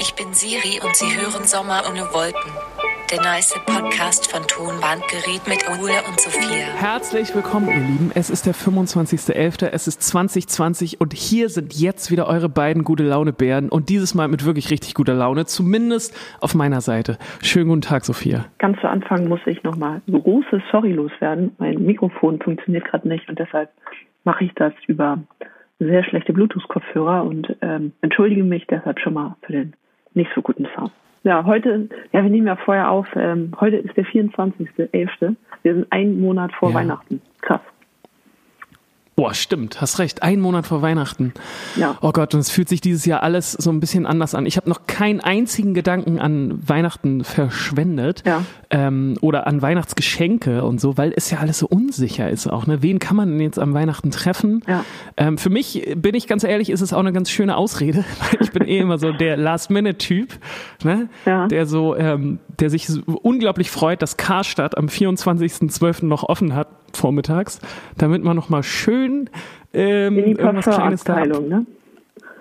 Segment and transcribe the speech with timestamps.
[0.00, 2.52] Ich bin Siri und Sie hören Sommer ohne Wolken.
[3.10, 6.66] Der nice Podcast von Tonbandgerät mit Ole und Sophia.
[6.78, 8.10] Herzlich willkommen, ihr Lieben.
[8.14, 13.02] Es ist der 25.11., es ist 2020 und hier sind jetzt wieder eure beiden gute
[13.02, 17.18] Laune-Bären und dieses Mal mit wirklich richtig guter Laune, zumindest auf meiner Seite.
[17.42, 18.44] Schönen guten Tag, Sophia.
[18.58, 21.54] Ganz zu Anfang muss ich nochmal große Sorry loswerden.
[21.58, 23.70] Mein Mikrofon funktioniert gerade nicht und deshalb
[24.24, 25.18] mache ich das über
[25.78, 29.74] sehr schlechte Bluetooth-Kopfhörer und ähm, entschuldige mich deshalb schon mal für den
[30.14, 30.90] nicht so guten Sound.
[31.24, 35.36] Ja, heute, ja, wir nehmen ja vorher auf, ähm, heute ist der 24.11.
[35.62, 36.76] Wir sind einen Monat vor Ja.
[36.76, 37.20] Weihnachten.
[37.40, 37.60] Krass.
[39.18, 40.22] Boah, stimmt, hast recht.
[40.22, 41.34] Ein Monat vor Weihnachten.
[41.74, 41.98] Ja.
[42.02, 44.46] Oh Gott, und es fühlt sich dieses Jahr alles so ein bisschen anders an.
[44.46, 48.44] Ich habe noch keinen einzigen Gedanken an Weihnachten verschwendet Ja.
[48.70, 52.68] ähm, oder an Weihnachtsgeschenke und so, weil es ja alles so unsicher ist auch.
[52.68, 52.80] Ne?
[52.80, 54.62] Wen kann man denn jetzt am Weihnachten treffen?
[54.68, 54.84] Ja.
[55.16, 58.40] Ähm, für mich, bin ich ganz ehrlich, ist es auch eine ganz schöne Ausrede, weil
[58.40, 60.28] ich bin eh immer so der Last-Minute-Typ,
[60.84, 61.08] ne?
[61.26, 61.48] Ja.
[61.48, 66.04] der so, ähm, der sich unglaublich freut, dass Karstadt am 24.12.
[66.04, 67.60] noch offen hat vormittags,
[67.96, 69.30] damit man noch mal schön
[69.74, 71.66] ähm, irgendwas Kleines da ab, ne?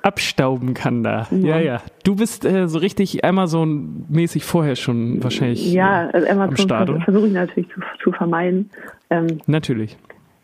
[0.07, 1.27] abstauben kann da.
[1.31, 1.81] Ja, ja.
[2.03, 7.27] Du bist äh, so richtig Amazon-mäßig vorher schon wahrscheinlich Ja, äh, also am Amazon versuche
[7.27, 8.69] ich natürlich zu, zu vermeiden.
[9.09, 9.97] Ähm, Natürlich.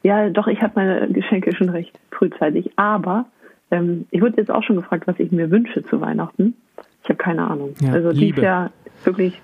[0.04, 2.72] ja, doch, ich habe meine Geschenke schon recht frühzeitig.
[2.76, 3.26] Aber
[3.72, 6.56] ähm, ich wurde jetzt auch schon gefragt, was ich mir wünsche zu Weihnachten.
[7.04, 7.74] Ich habe keine Ahnung.
[7.82, 8.26] Ja, also Liebe.
[8.26, 8.72] dieses Jahr
[9.04, 9.42] wirklich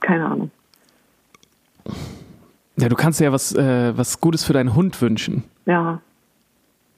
[0.00, 0.50] keine Ahnung.
[2.76, 5.44] Ja, du kannst dir ja was, äh, was Gutes für deinen Hund wünschen.
[5.66, 6.00] Ja.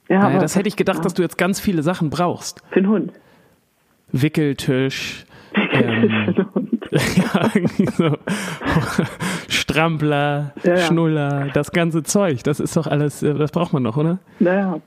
[0.07, 2.61] Ja, aber das hätte ich gedacht, ja, dass du jetzt ganz viele Sachen brauchst.
[2.71, 3.11] für den Hund.
[4.11, 5.25] Wickeltisch,
[5.73, 6.85] ähm, Für den Hund.
[6.91, 8.17] ja, irgendwie so.
[9.49, 10.77] Strampler, Ja.
[10.77, 12.43] Schnuller, das ganze Zeug.
[12.43, 14.19] Das ist doch alles, äh, das braucht man noch, oder?
[14.39, 14.79] Naja.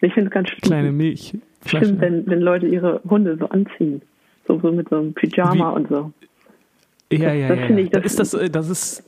[0.00, 0.60] Ich finde es ganz schlimm.
[0.62, 1.36] Kleine Milch.
[1.66, 4.02] Stimmt, wenn, wenn Leute ihre Hunde so anziehen.
[4.48, 6.12] So, so mit so einem Pyjama Wie- und so.
[7.12, 7.66] Ja, ja, das ja.
[7.66, 7.86] finde ja.
[7.86, 9.04] ich, das- ist das, äh, das ist,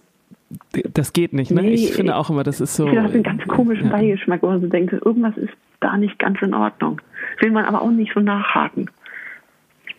[0.94, 1.62] das geht nicht, ne?
[1.62, 2.84] Nee, ich finde auch immer, das ist so.
[2.84, 3.92] Ich finde, das einen ganz komischen ja.
[3.92, 7.00] Beigeschmack, wo man so denkt, irgendwas ist da nicht ganz in Ordnung.
[7.40, 8.90] Will man aber auch nicht so nachhaken.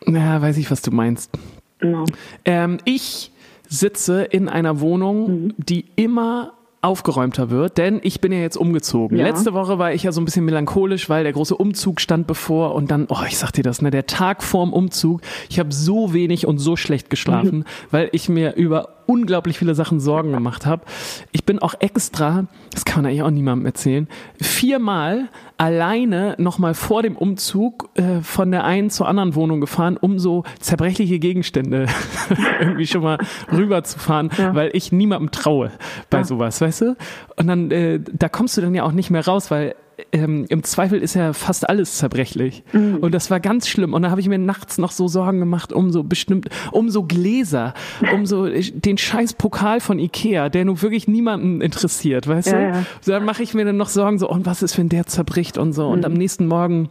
[0.08, 1.32] Ja, weiß ich, was du meinst.
[1.80, 2.06] Genau.
[2.46, 3.32] Ähm, ich
[3.68, 5.54] sitze in einer Wohnung, Mhm.
[5.58, 9.18] die immer aufgeräumter wird, denn ich bin ja jetzt umgezogen.
[9.18, 9.26] Ja.
[9.26, 12.76] Letzte Woche war ich ja so ein bisschen melancholisch, weil der große Umzug stand bevor
[12.76, 16.14] und dann, oh, ich sag dir das, ne, der Tag vorm Umzug, ich habe so
[16.14, 17.64] wenig und so schlecht geschlafen, Mhm.
[17.92, 20.84] weil ich mir über unglaublich viele Sachen Sorgen gemacht habe.
[21.32, 24.08] Ich bin auch extra, das kann man eigentlich auch niemandem erzählen,
[24.42, 30.20] viermal alleine nochmal vor dem Umzug äh, von der einen zur anderen Wohnung gefahren, um
[30.20, 31.86] so zerbrechliche Gegenstände
[32.60, 33.18] irgendwie schon mal
[33.52, 34.54] rüberzufahren, Ja.
[34.56, 35.72] weil ich niemandem traue
[36.10, 36.24] bei Ja.
[36.24, 36.98] sowas, weißt du?
[37.38, 39.76] Und dann, äh, da kommst du dann ja auch nicht mehr raus, weil
[40.12, 42.64] ähm, im Zweifel ist ja fast alles zerbrechlich.
[42.74, 42.98] Mhm.
[42.98, 43.94] Und das war ganz schlimm.
[43.94, 47.04] Und da habe ich mir nachts noch so Sorgen gemacht um so bestimmt, um so
[47.04, 47.74] Gläser,
[48.14, 52.64] um so den scheiß Pokal von Ikea, der nun wirklich niemanden interessiert, weißt Ja, du?
[52.64, 52.84] ja.
[53.02, 55.58] So, dann mache ich mir dann noch Sorgen so, und was ist, wenn der zerbricht
[55.58, 55.88] und so.
[55.88, 56.06] Und Mhm.
[56.06, 56.90] am nächsten Morgen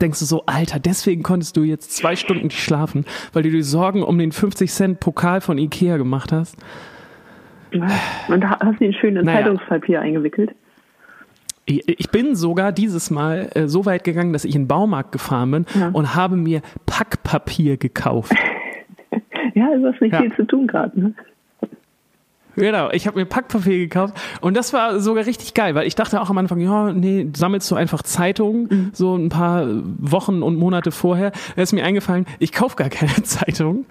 [0.00, 3.62] denkst du so, Alter, deswegen konntest du jetzt zwei Stunden nicht schlafen, weil du dir
[3.62, 6.56] Sorgen um den 50 Cent Pokal von Ikea gemacht hast.
[7.72, 7.84] Und
[8.44, 9.40] hast du ihn schön in Naja.
[9.40, 10.50] Zeitungspapier eingewickelt.
[11.68, 15.50] Ich bin sogar dieses Mal äh, so weit gegangen, dass ich in den Baumarkt gefahren
[15.50, 15.88] bin Ja.
[15.92, 18.32] und habe mir Packpapier gekauft.
[19.54, 20.20] Ja, du hast nicht Ja.
[20.20, 21.00] viel zu tun gerade.
[21.00, 21.14] Ne?
[22.56, 26.20] Genau, ich habe mir Packpapier gekauft und das war sogar richtig geil, weil ich dachte
[26.20, 29.66] auch am Anfang, ja, nee, sammelst du einfach Zeitungen, so ein paar
[29.98, 31.32] Wochen und Monate vorher.
[31.54, 33.86] Da ist mir eingefallen, ich kaufe gar keine Zeitung.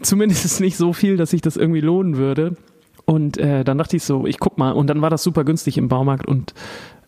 [0.00, 2.56] Zumindest nicht so viel, dass sich das irgendwie lohnen würde.
[3.04, 4.70] Und äh, dann dachte ich so, ich guck mal.
[4.72, 6.54] Und dann war das super günstig im Baumarkt und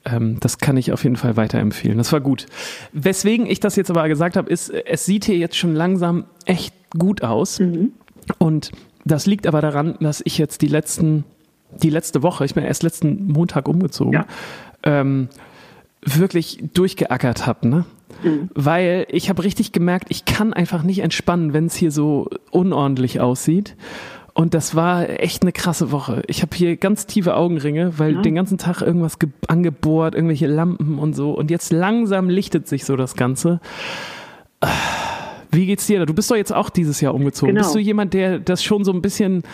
[0.04, 1.98] ähm, das kann ich auf jeden Fall weiterempfehlen.
[1.98, 2.46] Das war gut.
[2.92, 6.74] Weswegen ich das jetzt aber gesagt habe, ist, es sieht hier jetzt schon langsam echt
[6.98, 7.60] gut aus.
[8.38, 8.70] Und
[9.04, 11.24] das liegt aber daran, dass ich jetzt die letzten,
[11.82, 14.26] die letzte Woche, ich bin erst letzten Montag umgezogen, Ja.
[14.82, 15.28] ähm,
[16.02, 17.84] wirklich durchgeackert habe, ne?
[18.54, 23.20] Weil ich habe richtig gemerkt, ich kann einfach nicht entspannen, wenn es hier so unordentlich
[23.20, 23.74] aussieht.
[24.36, 26.22] Und das war echt eine krasse Woche.
[26.26, 30.98] Ich habe hier ganz tiefe Augenringe, weil den ganzen Tag irgendwas ge- angebohrt, irgendwelche Lampen
[30.98, 31.30] und so.
[31.30, 33.60] Und jetzt langsam lichtet sich so das Ganze.
[35.52, 36.04] Wie geht's dir da?
[36.04, 37.54] Du bist doch jetzt auch dieses Jahr umgezogen.
[37.54, 37.64] Genau.
[37.64, 39.44] Bist du jemand, der das schon so ein bisschen,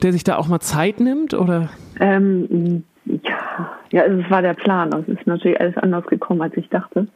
[0.00, 1.34] der sich da auch mal Zeit nimmt?
[1.34, 1.70] Oder?
[1.98, 4.92] Ähm, ja, ja, es war der Plan.
[4.92, 7.08] Es ist natürlich alles anders gekommen, als ich dachte.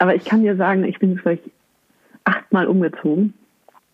[0.00, 1.44] Aber ich kann dir sagen, ich bin jetzt vielleicht
[2.24, 3.32] achtmal umgezogen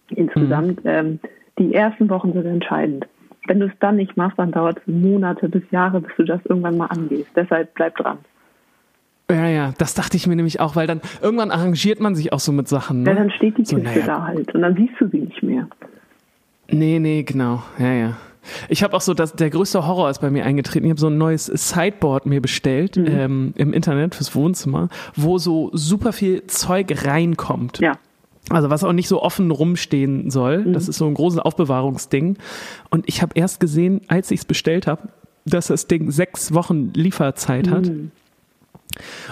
[0.08, 0.80] insgesamt.
[0.84, 1.20] Ähm,
[1.58, 3.06] die ersten Wochen sind entscheidend.
[3.46, 6.40] Wenn du es dann nicht machst, dann dauert es Monate bis Jahre, bis du das
[6.44, 7.28] irgendwann mal angehst.
[7.34, 8.18] Deshalb bleib dran.
[9.30, 12.38] Ja, ja, das dachte ich mir nämlich auch, weil dann irgendwann arrangiert man sich auch
[12.40, 13.02] so mit Sachen.
[13.02, 13.10] Ne?
[13.10, 14.06] Ja, dann steht die so, Kiste naja.
[14.06, 15.66] da halt und dann siehst du sie nicht mehr.
[16.70, 17.62] Nee, nee, genau.
[17.78, 18.16] Ja, ja.
[18.68, 20.84] Ich habe auch so, dass der größte Horror ist bei mir eingetreten.
[20.86, 23.06] Ich habe so ein neues Sideboard mir bestellt Mhm.
[23.06, 27.78] ähm, im Internet fürs Wohnzimmer, wo so super viel Zeug reinkommt.
[27.78, 27.92] Ja.
[28.50, 30.58] Also was auch nicht so offen rumstehen soll.
[30.64, 30.72] Mhm.
[30.72, 32.36] Das ist so ein großes Aufbewahrungsding.
[32.90, 35.08] Und ich habe erst gesehen, als ich es bestellt habe,
[35.44, 37.86] dass das Ding sechs Wochen Lieferzeit hat.
[37.86, 38.10] Mhm.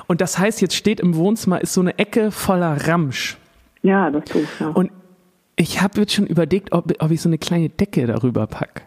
[0.06, 3.36] Und das heißt, jetzt steht im Wohnzimmer, ist so eine Ecke voller Ramsch.
[3.82, 4.68] Ja, das tue ich, ja.
[4.68, 4.90] Und
[5.56, 8.86] ich habe jetzt schon überlegt, ob, ob ich so eine kleine Decke darüber pack,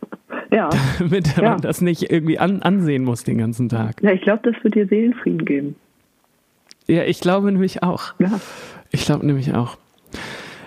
[0.52, 0.68] ja.
[0.98, 1.50] damit Ja.
[1.50, 4.00] man das nicht irgendwie an, ansehen muss den ganzen Tag.
[4.02, 5.76] ja, ich glaube, das wird dir Seelenfrieden geben.
[6.86, 8.14] Ja, ich glaube nämlich auch.
[8.18, 8.38] Ja.
[8.92, 9.76] Ich glaube nämlich auch.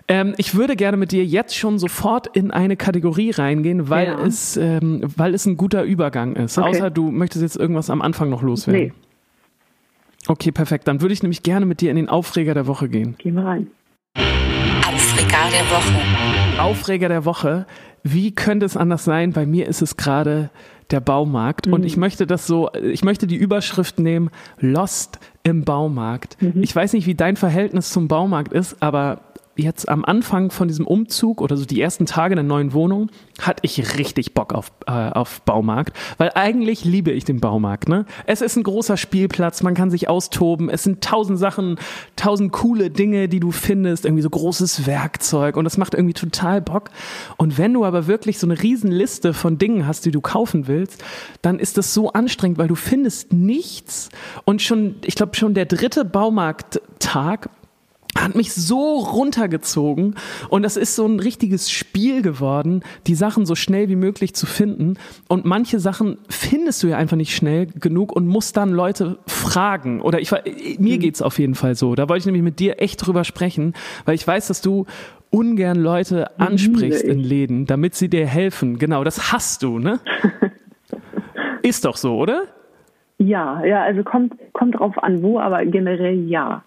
[0.08, 4.24] Ähm, ich würde gerne mit dir jetzt schon sofort in eine Kategorie reingehen, weil Ja.
[4.26, 6.58] es, ähm, weil es ein guter Übergang ist.
[6.60, 6.70] Okay.
[6.70, 8.82] Außer du möchtest jetzt irgendwas am Anfang noch loswerden.
[8.82, 8.94] Nee,
[10.28, 10.88] Okay, perfekt.
[10.88, 13.16] Dann würde ich nämlich gerne mit dir in den Aufreger der Woche gehen.
[13.20, 13.68] gehen wir rein.
[14.88, 16.62] Aufreger der Woche.
[16.62, 17.66] Aufreger der Woche.
[18.04, 19.34] Wie könnte es anders sein?
[19.34, 20.50] Bei mir ist es gerade
[20.92, 21.68] der Baumarkt.
[21.68, 24.30] Und ich möchte das so, ich möchte die Überschrift nehmen,
[24.60, 26.38] Lost im Baumarkt.
[26.56, 29.22] Ich weiß nicht, wie dein Verhältnis zum Baumarkt ist, aber
[29.56, 33.10] jetzt am Anfang von diesem Umzug oder so die ersten Tage in der neuen Wohnung
[33.40, 37.88] hatte ich richtig Bock auf, äh, auf Baumarkt, weil eigentlich liebe ich den Baumarkt.
[37.88, 38.06] Ne?
[38.26, 41.78] Es ist ein großer Spielplatz, man kann sich austoben, es sind tausend Sachen,
[42.16, 46.62] tausend coole Dinge, die du findest, irgendwie so großes Werkzeug und das macht irgendwie total
[46.62, 46.90] Bock.
[47.38, 50.68] Und wenn du aber wirklich so eine riesen Liste von Dingen hast, die du kaufen
[50.68, 51.04] willst,
[51.42, 54.10] dann ist das so anstrengend, weil du findest nichts
[54.44, 57.50] und schon, ich glaube schon der dritte Baumarkttag
[58.18, 60.16] hat mich so runtergezogen
[60.50, 64.46] und das ist so ein richtiges Spiel geworden, die Sachen so schnell wie möglich zu
[64.46, 64.98] finden
[65.28, 70.02] und manche Sachen findest du ja einfach nicht schnell genug und musst dann Leute fragen
[70.02, 70.32] oder ich
[70.80, 71.96] mir geht's auf jeden Fall so.
[71.96, 73.74] Da wollte ich nämlich mit dir echt drüber sprechen,
[74.06, 74.86] weil ich weiß, dass du
[75.30, 77.10] ungern Leute ansprichst ich.
[77.10, 78.80] in Läden, damit sie dir helfen.
[78.80, 80.00] Genau, das hast du, ne?
[81.62, 82.44] ist doch so, oder?
[83.18, 86.64] Ja, ja, also kommt, kommt drauf an, wo, aber generell ja.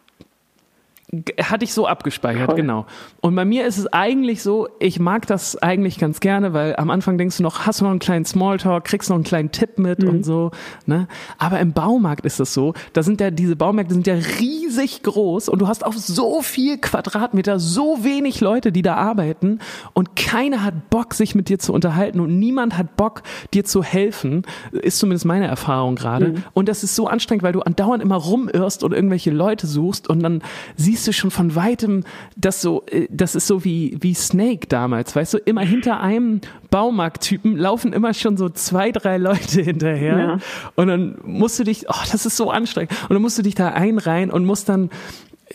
[1.40, 2.56] Hatte ich so abgespeichert, Voll.
[2.56, 2.84] genau.
[3.22, 6.90] Und bei mir ist es eigentlich so, ich mag das eigentlich ganz gerne, weil am
[6.90, 9.78] Anfang denkst du noch, hast du noch einen kleinen Smalltalk, kriegst noch einen kleinen Tipp
[9.78, 10.50] mit und so,
[10.84, 11.08] ne?
[11.38, 15.49] Aber im Baumarkt ist es so, da sind ja, diese Baumärkte sind ja riesig groß
[15.49, 19.60] und du hast auf so viel Quadratmeter so wenig Leute, die da arbeiten
[19.94, 23.22] und keiner hat Bock, sich mit dir zu unterhalten und niemand hat Bock,
[23.55, 26.34] dir zu helfen, ist zumindest meine Erfahrung gerade.
[26.52, 30.22] Und das ist so anstrengend, weil du andauernd immer rumirrst und irgendwelche Leute suchst und
[30.22, 30.43] dann
[30.76, 32.05] siehst du schon von weitem,
[32.37, 36.41] dass so, äh, das ist so wie, wie Snake damals, weißt du, immer hinter einem
[36.71, 40.19] Baumarkttypen laufen immer schon so zwei, drei Leute hinterher.
[40.19, 40.39] Ja.
[40.75, 42.93] Und dann musst du dich, oh, das ist so anstrengend.
[43.03, 44.91] Und dann musst du dich da einreihen und musst dann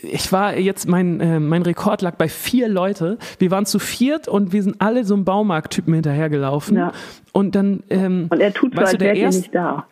[0.02, 3.18] ich war jetzt, mein, äh, mein Rekord lag bei vier Leute.
[3.40, 6.78] Wir waren zu viert und wir sind alle so einem Baumarkttypen hinterhergelaufen.
[6.78, 6.92] Ja.
[7.32, 9.86] Und dann, ähm, Und er tut so, als wäre er nicht da.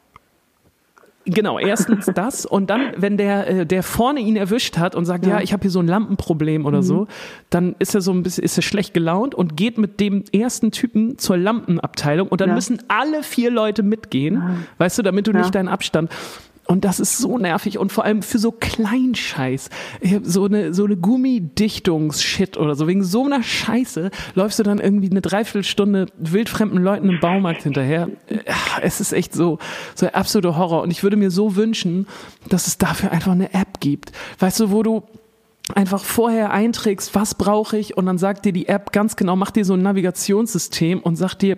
[1.26, 5.26] Genau, erstens das und dann, wenn der, äh, der vorne ihn erwischt hat und sagt,
[5.26, 5.42] ja, Ja.
[5.42, 7.08] ich habe hier so ein Lampenproblem oder so,
[7.52, 10.72] dann ist er so ein bisschen, ist er schlecht gelaunt und geht mit dem ersten
[10.72, 12.56] Typen zur Lampenabteilung und dann Ja.
[12.56, 15.40] müssen alle vier Leute mitgehen, weißt du, damit du Ja.
[15.40, 16.10] nicht deinen Abstand.
[16.72, 19.70] Und das ist so nervig und vor allem für so Kleinscheiß.
[20.24, 22.88] So eine, so eine Gummidichtungsshit oder so.
[22.88, 28.08] Wegen so einer Scheiße läufst du dann irgendwie eine Dreiviertelstunde wildfremden Leuten im Baumarkt hinterher.
[28.82, 29.60] Es ist echt so,
[29.96, 30.84] so der absolute Horror.
[30.84, 32.08] Und ich würde mir so wünschen,
[32.48, 34.14] dass es dafür einfach eine App gibt.
[34.40, 35.04] Weißt du, wo du
[35.74, 39.56] einfach vorher einträgst, was brauche ich und dann sagt dir die App ganz genau, macht
[39.56, 41.58] dir so ein Navigationssystem und sagt dir,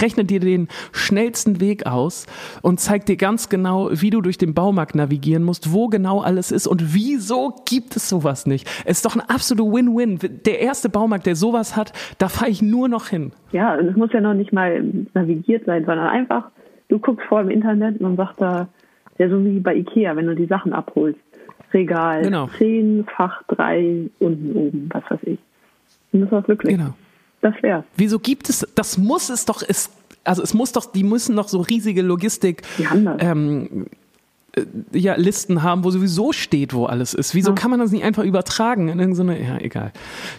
[0.00, 2.26] rechnet dir den schnellsten Weg aus
[2.62, 6.52] und zeigt dir ganz genau, wie du durch den Baumarkt navigieren musst, wo genau alles
[6.52, 8.68] ist und wieso gibt es sowas nicht.
[8.84, 10.18] Es ist doch ein absoluter Win-Win.
[10.44, 13.32] Der erste Baumarkt, der sowas hat, da fahre ich nur noch hin.
[13.52, 14.82] Ja, und es muss ja noch nicht mal
[15.14, 16.50] navigiert sein, sondern einfach,
[16.88, 18.68] du guckst vor im Internet und dann sagt da,
[19.18, 21.20] ja, so wie bei Ikea, wenn du die Sachen abholst.
[21.74, 22.48] Regal Genau.
[22.58, 25.38] 10, Fach 3, unten oben, was weiß ich.
[26.12, 26.76] Und das war's wirklich.
[26.76, 26.94] Genau.
[27.42, 27.84] Das wär's.
[27.96, 29.90] Wieso gibt es, das muss es doch, es,
[30.24, 33.16] also es muss doch, die müssen doch so riesige Logistik, Die haben das.
[33.20, 33.86] ähm,
[34.56, 34.62] äh,
[34.92, 37.34] ja, Listen haben, wo sowieso steht, wo alles ist.
[37.34, 37.54] Wieso Ja.
[37.56, 39.92] kann man das nicht einfach übertragen in irgendeine, ja, egal.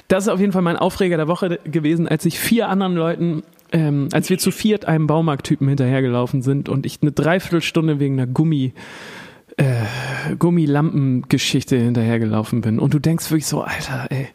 [0.07, 3.43] Das ist auf jeden Fall mein Aufreger der Woche gewesen, als ich vier anderen Leuten,
[3.71, 8.25] ähm, als wir zu viert einem Baumarkttypen hinterhergelaufen sind und ich eine Dreiviertelstunde wegen einer
[8.27, 8.73] Gummi,
[9.57, 12.79] äh, Gummilampengeschichte hinterhergelaufen bin.
[12.79, 14.27] Und du denkst wirklich so, Alter, ey,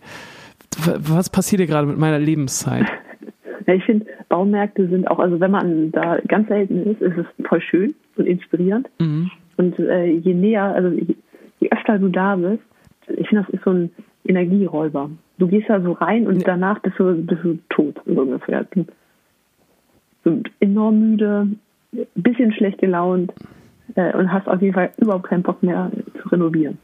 [0.84, 2.86] was passiert hier gerade mit meiner Lebenszeit?
[3.66, 7.46] Ja, ich finde, Baumärkte sind auch, also wenn man da ganz selten ist, ist es
[7.46, 8.88] voll schön und inspirierend.
[8.98, 9.30] Mhm.
[9.58, 11.14] Und äh, je näher, also je,
[11.60, 12.62] je öfter du da bist,
[13.06, 13.90] ich finde, das ist so ein
[14.24, 15.10] Energieräuber.
[15.38, 18.66] Du gehst da so rein und danach bist du, bist du tot, so ungefähr.
[18.74, 18.86] Du
[20.24, 21.48] bist enorm müde,
[22.14, 23.32] bisschen schlecht gelaunt
[23.94, 26.78] äh, und hast auf jeden Fall überhaupt keinen Bock mehr zu renovieren.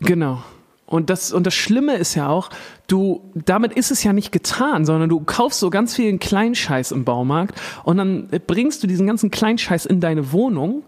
[0.00, 0.42] Genau.
[0.86, 2.48] Und das, und das Schlimme ist ja auch,
[2.86, 7.04] du, damit ist es ja nicht getan, sondern du kaufst so ganz vielen Kleinscheiß im
[7.04, 10.84] Baumarkt und dann bringst du diesen ganzen Kleinscheiß in deine Wohnung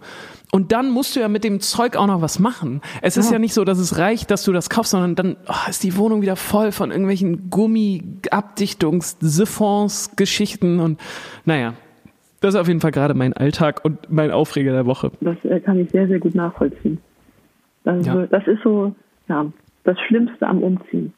[0.52, 2.80] und dann musst du ja mit dem Zeug auch noch was machen.
[3.02, 5.36] Es ist ja, ja nicht so, dass es reicht, dass du das kaufst, sondern dann
[5.46, 10.98] oh, ist die Wohnung wieder voll von irgendwelchen Gummi-Abdichtungs-, Siphons, Geschichten und
[11.44, 11.74] naja.
[12.40, 15.12] Das ist auf jeden Fall gerade mein Alltag und mein Aufreger der Woche.
[15.20, 16.98] Das äh, kann ich sehr, sehr gut nachvollziehen.
[17.84, 18.26] Das, ja.
[18.26, 18.94] das ist so,
[19.28, 19.46] ja,
[19.84, 21.12] das Schlimmste am Umziehen.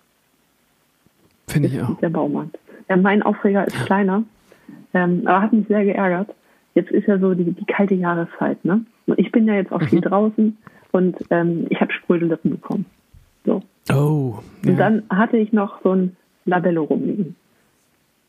[1.48, 1.98] Finde ich auch.
[2.00, 2.58] Der Baumarkt.
[2.88, 4.24] Ja, mein Aufreger ist kleiner,
[4.94, 6.34] ähm, aber hat mich sehr geärgert.
[6.74, 8.84] Jetzt ist ja so die, die kalte Jahreszeit, ne?
[9.06, 9.86] Und ich bin ja jetzt auch mhm.
[9.86, 10.56] viel draußen
[10.90, 12.86] und ähm, ich habe Sprödelippen bekommen.
[13.44, 13.62] So.
[13.92, 14.38] Oh.
[14.64, 14.70] Ja.
[14.70, 17.36] Und dann hatte ich noch so ein Labello rumliegen.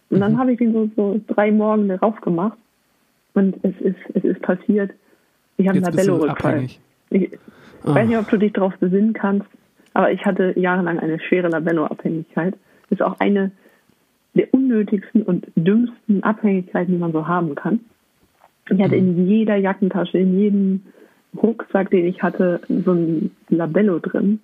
[0.10, 0.38] Und dann mhm.
[0.38, 2.58] habe ich ihn so, so drei Morgen darauf gemacht
[3.34, 4.92] und es ist, es ist passiert.
[5.58, 6.68] Ich habe ein Labello-Rückfall.
[7.10, 7.30] Ich
[7.86, 7.94] oh.
[7.96, 9.48] weiß nicht, ob du dich darauf besinnen kannst.
[9.94, 12.54] Aber ich hatte jahrelang eine schwere Labello-Abhängigkeit.
[12.90, 13.52] Das ist auch eine
[14.34, 17.82] der unnötigsten und dümmsten Abhängigkeiten, die man so haben kann.
[18.70, 19.28] Ich hatte in mhm.
[19.28, 20.82] jeder Jackentasche, in jedem
[21.42, 24.40] Rucksack, den ich hatte, so ein Labello drin.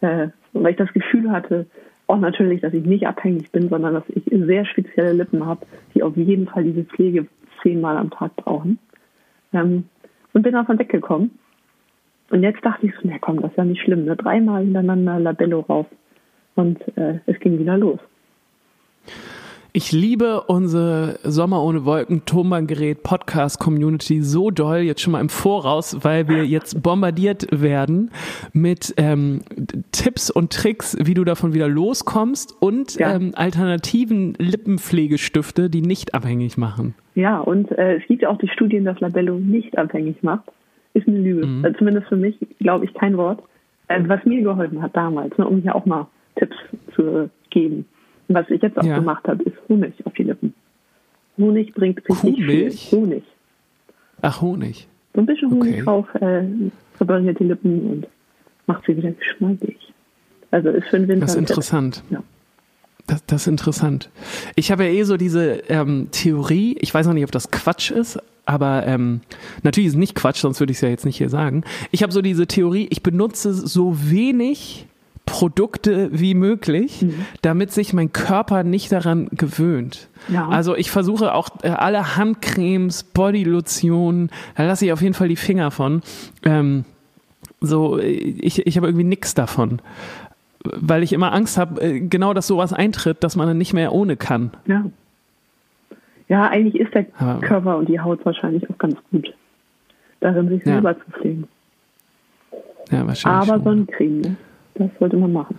[0.00, 1.66] Äh, weil ich das Gefühl hatte,
[2.06, 6.02] auch natürlich, dass ich nicht abhängig bin, sondern dass ich sehr spezielle Lippen habe, die
[6.02, 7.26] auf jeden Fall diese Pflege
[7.64, 8.78] zehnmal am Tag brauchen.
[9.52, 9.84] Ähm,
[10.32, 11.38] und bin davon weggekommen.
[12.30, 14.16] Und jetzt dachte ich so, na komm, das ist ja nicht schlimm, ne?
[14.16, 15.86] Dreimal hintereinander Labello rauf.
[16.54, 17.98] Und äh, es ging wieder los.
[19.76, 25.28] Ich liebe unsere Sommer ohne Wolken Tonbandgerät Podcast Community so doll jetzt schon mal im
[25.28, 28.12] Voraus, weil wir jetzt bombardiert werden
[28.52, 29.40] mit ähm,
[29.90, 33.16] Tipps und Tricks, wie du davon wieder loskommst und ja.
[33.16, 36.94] ähm, alternativen Lippenpflegestifte, die nicht abhängig machen.
[37.16, 40.44] Ja, und äh, es gibt ja auch die Studien, dass Labello nicht abhängig macht
[40.94, 41.46] ist eine Lüge.
[41.46, 41.64] Mhm.
[41.64, 43.42] Also zumindest für mich, glaube ich, kein Wort.
[43.88, 46.56] Äh, was mir geholfen hat damals, ne, um hier auch mal Tipps
[46.94, 47.84] zu geben.
[48.28, 48.96] Was ich jetzt auch ja.
[48.96, 50.54] gemacht habe, ist Honig auf die Lippen.
[51.36, 52.88] Honig bringt richtig Kuhmilch?
[52.88, 52.98] viel.
[52.98, 53.22] Honig.
[54.22, 54.88] Ach, Honig.
[55.14, 55.82] So ein bisschen Honig okay.
[55.82, 56.44] drauf, äh,
[56.96, 58.06] verbessert die Lippen und
[58.66, 59.76] macht sie wieder geschmeidig.
[60.50, 61.26] Also ist für den Winter.
[61.26, 62.02] Das ist interessant.
[62.10, 62.22] Ja.
[63.06, 64.10] Das, das ist interessant.
[64.54, 67.90] Ich habe ja eh so diese ähm, Theorie, ich weiß noch nicht, ob das Quatsch
[67.90, 69.20] ist, aber ähm,
[69.62, 71.64] natürlich ist es nicht Quatsch, sonst würde ich es ja jetzt nicht hier sagen.
[71.90, 74.86] Ich habe so diese Theorie, ich benutze so wenig
[75.26, 77.26] Produkte wie möglich, mhm.
[77.42, 80.08] damit sich mein Körper nicht daran gewöhnt.
[80.28, 80.48] Ja.
[80.48, 85.36] Also ich versuche auch äh, alle Handcremes, Bodylotionen, da lasse ich auf jeden Fall die
[85.36, 86.02] Finger von.
[86.44, 86.84] Ähm,
[87.60, 89.80] so, ich, ich habe irgendwie nichts davon.
[90.62, 93.92] Weil ich immer Angst habe, äh, genau dass sowas eintritt, dass man dann nicht mehr
[93.92, 94.50] ohne kann.
[94.66, 94.84] Ja.
[96.28, 99.34] Ja, eigentlich ist der Aber, Körper und die Haut wahrscheinlich auch ganz gut
[100.20, 100.98] darin, sich selber ja.
[100.98, 101.48] zu pflegen.
[102.90, 103.50] Ja, wahrscheinlich.
[103.50, 103.64] Aber schon.
[103.64, 104.36] Sonnencreme, ne?
[104.74, 105.58] Das sollte man machen.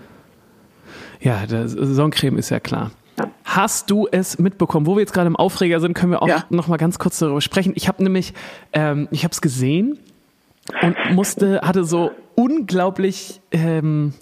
[1.21, 2.91] Ja, das, Sonnencreme ist ja klar.
[3.17, 3.29] Ja.
[3.45, 4.85] Hast du es mitbekommen?
[4.85, 6.43] Wo wir jetzt gerade im Aufreger sind, können wir auch ja.
[6.49, 7.73] noch mal ganz kurz darüber sprechen.
[7.75, 8.33] Ich habe nämlich,
[8.73, 9.97] ähm, ich habe es gesehen
[10.81, 14.13] und musste, hatte so unglaublich ähm,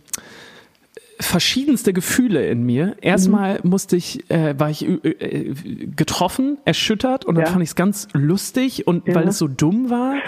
[1.25, 2.95] verschiedenste Gefühle in mir.
[3.01, 3.69] Erstmal mhm.
[3.69, 5.53] musste ich, äh, war ich äh,
[5.95, 7.51] getroffen, erschüttert und dann ja.
[7.51, 9.15] fand ich es ganz lustig und ja.
[9.15, 10.15] weil es so dumm war.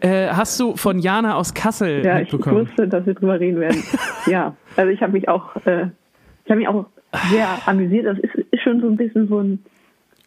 [0.00, 2.62] Äh, hast du von Jana aus Kassel ja, mitbekommen?
[2.62, 3.82] Ich wusste, dass wir drüber reden werden.
[4.26, 5.88] ja, also ich habe mich auch, äh,
[6.44, 6.86] ich habe mich auch
[7.30, 8.06] sehr amüsiert.
[8.06, 9.58] Das ist, ist schon so ein bisschen so ein,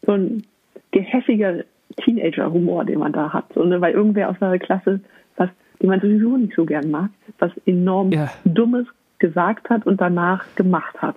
[0.06, 0.44] so ein
[0.92, 1.64] gehässiger
[1.96, 3.46] Teenager-Humor, den man da hat.
[3.54, 3.80] So, ne?
[3.80, 5.00] Weil irgendwer aus seiner Klasse,
[5.36, 5.48] was,
[5.80, 8.30] den man sowieso nicht so gern mag, was enorm ja.
[8.44, 8.86] Dummes
[9.24, 11.16] gesagt hat und danach gemacht hat.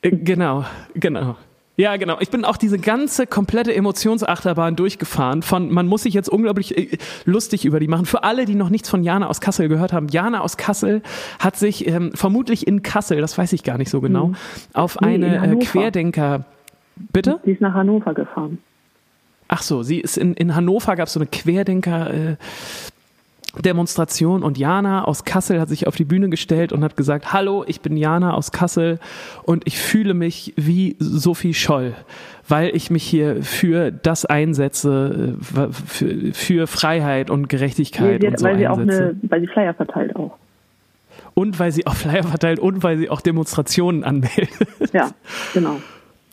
[0.00, 1.36] Äh, genau, genau.
[1.76, 2.16] Ja, genau.
[2.20, 5.42] Ich bin auch diese ganze komplette Emotionsachterbahn durchgefahren.
[5.42, 6.96] Von man muss sich jetzt unglaublich äh,
[7.26, 8.06] lustig über die machen.
[8.06, 11.02] Für alle, die noch nichts von Jana aus Kassel gehört haben, Jana aus Kassel
[11.38, 14.36] hat sich ähm, vermutlich in Kassel, das weiß ich gar nicht so genau, mhm.
[14.72, 16.46] auf nee, eine äh, Querdenker.
[16.96, 17.38] Bitte?
[17.44, 18.58] Sie ist nach Hannover gefahren.
[19.48, 22.14] Ach so, sie ist in, in Hannover gab es so eine Querdenker.
[22.14, 22.36] Äh,
[23.62, 27.64] Demonstration und Jana aus Kassel hat sich auf die Bühne gestellt und hat gesagt, hallo,
[27.66, 28.98] ich bin Jana aus Kassel
[29.44, 31.94] und ich fühle mich wie Sophie Scholl,
[32.48, 38.38] weil ich mich hier für das einsetze, äh, für, für Freiheit und Gerechtigkeit nee, und
[38.38, 39.04] so weil sie einsetze.
[39.04, 40.36] Auch eine, weil sie Flyer verteilt auch.
[41.34, 44.50] Und weil sie auch Flyer verteilt und weil sie auch Demonstrationen anmeldet.
[44.92, 45.10] Ja,
[45.52, 45.76] genau.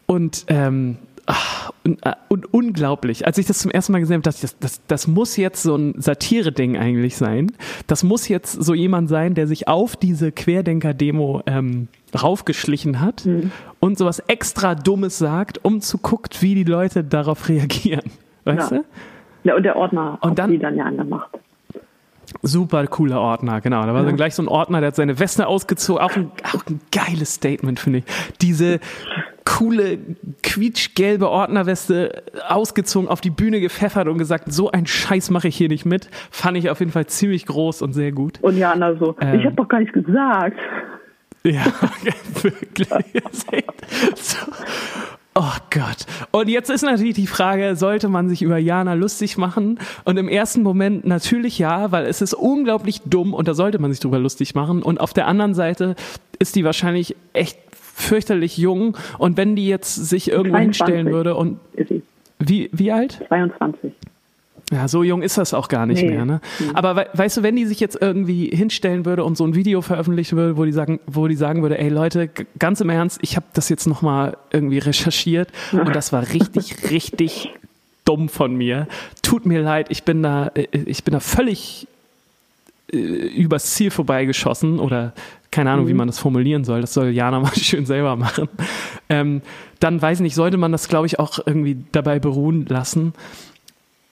[0.06, 3.26] Und ähm, ach, und, äh, und, unglaublich.
[3.26, 5.64] Als ich das zum ersten Mal gesehen habe, dachte ich, das, das, das muss jetzt
[5.64, 7.52] so ein Satire-Ding eigentlich sein.
[7.88, 11.88] Das muss jetzt so jemand sein, der sich auf diese Querdenker-Demo ähm,
[12.22, 13.52] raufgeschlichen hat mhm.
[13.80, 18.04] und sowas extra Dummes sagt, um zu gucken, wie die Leute darauf reagieren.
[18.44, 18.78] Weißt ja.
[18.80, 18.86] du?
[19.44, 21.32] Ja, und der Ordner und dann, die dann ja angemacht.
[22.44, 23.82] Super cooler Ordner, genau.
[23.82, 24.06] Da war ja.
[24.06, 26.02] dann gleich so ein Ordner, der hat seine Weste ausgezogen.
[26.02, 28.06] Auch ein, auch ein geiles Statement, finde ich.
[28.40, 28.80] Diese
[29.46, 29.98] coole,
[30.44, 35.70] quietschgelbe Ordnerweste ausgezogen, auf die Bühne gepfeffert und gesagt, so ein Scheiß mache ich hier
[35.70, 36.10] nicht mit.
[36.30, 38.40] Fand ich auf jeden Fall ziemlich groß und sehr gut.
[38.42, 40.58] Und Jana so, ähm, ich habe doch gar nichts gesagt.
[41.44, 41.66] Ja,
[42.42, 42.88] wirklich.
[44.16, 44.38] so.
[45.34, 46.06] Oh Gott.
[46.32, 49.80] Und jetzt ist natürlich die Frage, sollte man sich über Jana lustig machen?
[50.04, 53.92] Und im ersten Moment natürlich ja, weil es ist unglaublich dumm und da sollte man
[53.92, 54.84] sich drüber lustig machen.
[54.84, 55.96] Und auf der anderen Seite
[56.38, 57.58] ist die wahrscheinlich echt
[58.02, 58.98] fürchterlich jung.
[59.18, 60.86] Und wenn die jetzt sich irgendwo 22.
[60.86, 61.60] hinstellen würde und.
[62.40, 63.22] Wie, wie alt?
[63.28, 63.94] 22.
[64.72, 66.12] Ja, so jung ist das auch gar nicht nee.
[66.12, 66.26] mehr.
[66.26, 66.42] Ne?
[66.60, 66.76] Mhm.
[66.76, 69.82] Aber we weißt du, wenn die sich jetzt irgendwie hinstellen würde und so ein Video
[69.82, 73.36] veröffentlichen würde, wo die sagen, wo die sagen würde, ey Leute, ganz im Ernst, ich
[73.36, 77.52] habe das jetzt noch mal irgendwie recherchiert und das war richtig, richtig
[78.06, 78.88] dumm von mir.
[79.22, 81.88] Tut mir leid, ich bin da, äh, ich bin da völlig
[82.94, 85.12] äh, übers Ziel vorbeigeschossen oder
[85.52, 85.90] keine Ahnung, mhm.
[85.90, 86.82] wie man das formulieren soll.
[86.82, 88.48] Das soll Jana mal schön selber machen.
[89.10, 89.42] Ähm,
[89.80, 93.14] dann weiß ich nicht, sollte man das, glaube ich, auch irgendwie dabei beruhen lassen.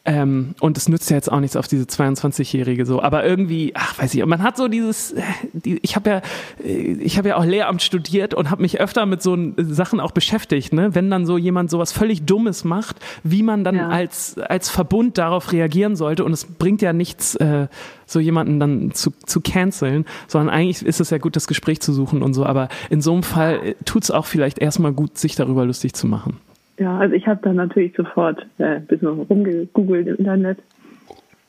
[0.05, 3.01] Ähm, und es nützt ja jetzt auch nichts auf diese 22-Jährige so.
[3.01, 6.21] Aber irgendwie, ach, weiß ich, man hat so dieses, äh, die, ich habe ja,
[6.63, 10.11] äh, ich habe ja auch Lehramt studiert und habe mich öfter mit so Sachen auch
[10.11, 10.95] beschäftigt, ne?
[10.95, 13.89] Wenn dann so jemand sowas völlig Dummes macht, wie man dann ja.
[13.89, 16.23] als, als Verbund darauf reagieren sollte.
[16.23, 17.67] Und es bringt ja nichts, äh,
[18.05, 21.91] so jemanden dann zu, zu canceln, sondern eigentlich ist es ja gut, das Gespräch zu
[21.91, 22.45] suchen und so.
[22.45, 25.93] Aber in so einem Fall äh, tut es auch vielleicht erstmal gut, sich darüber lustig
[25.93, 26.37] zu machen.
[26.79, 30.59] Ja, also ich habe dann natürlich sofort äh, ein bisschen rumgegoogelt im Internet,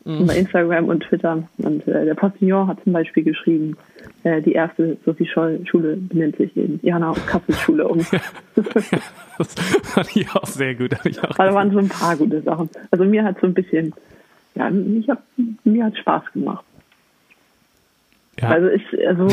[0.05, 0.27] mhm.
[0.27, 1.49] bei Instagram und Twitter.
[1.59, 3.77] Und äh, der Postillon hat zum Beispiel geschrieben,
[4.25, 7.99] äh, die erste Sophie Scholl-Schule benennt sich eben Jana Kassels Schule um.
[8.57, 10.97] das fand ich auch sehr gut.
[11.05, 12.69] Ich auch da waren so ein paar gute Sachen.
[12.91, 13.95] Also mir hat so ein bisschen,
[14.57, 15.23] ja, ich hab,
[15.63, 16.65] mir hat Spaß gemacht.
[18.41, 18.49] Ja.
[18.49, 19.29] Also ist, also,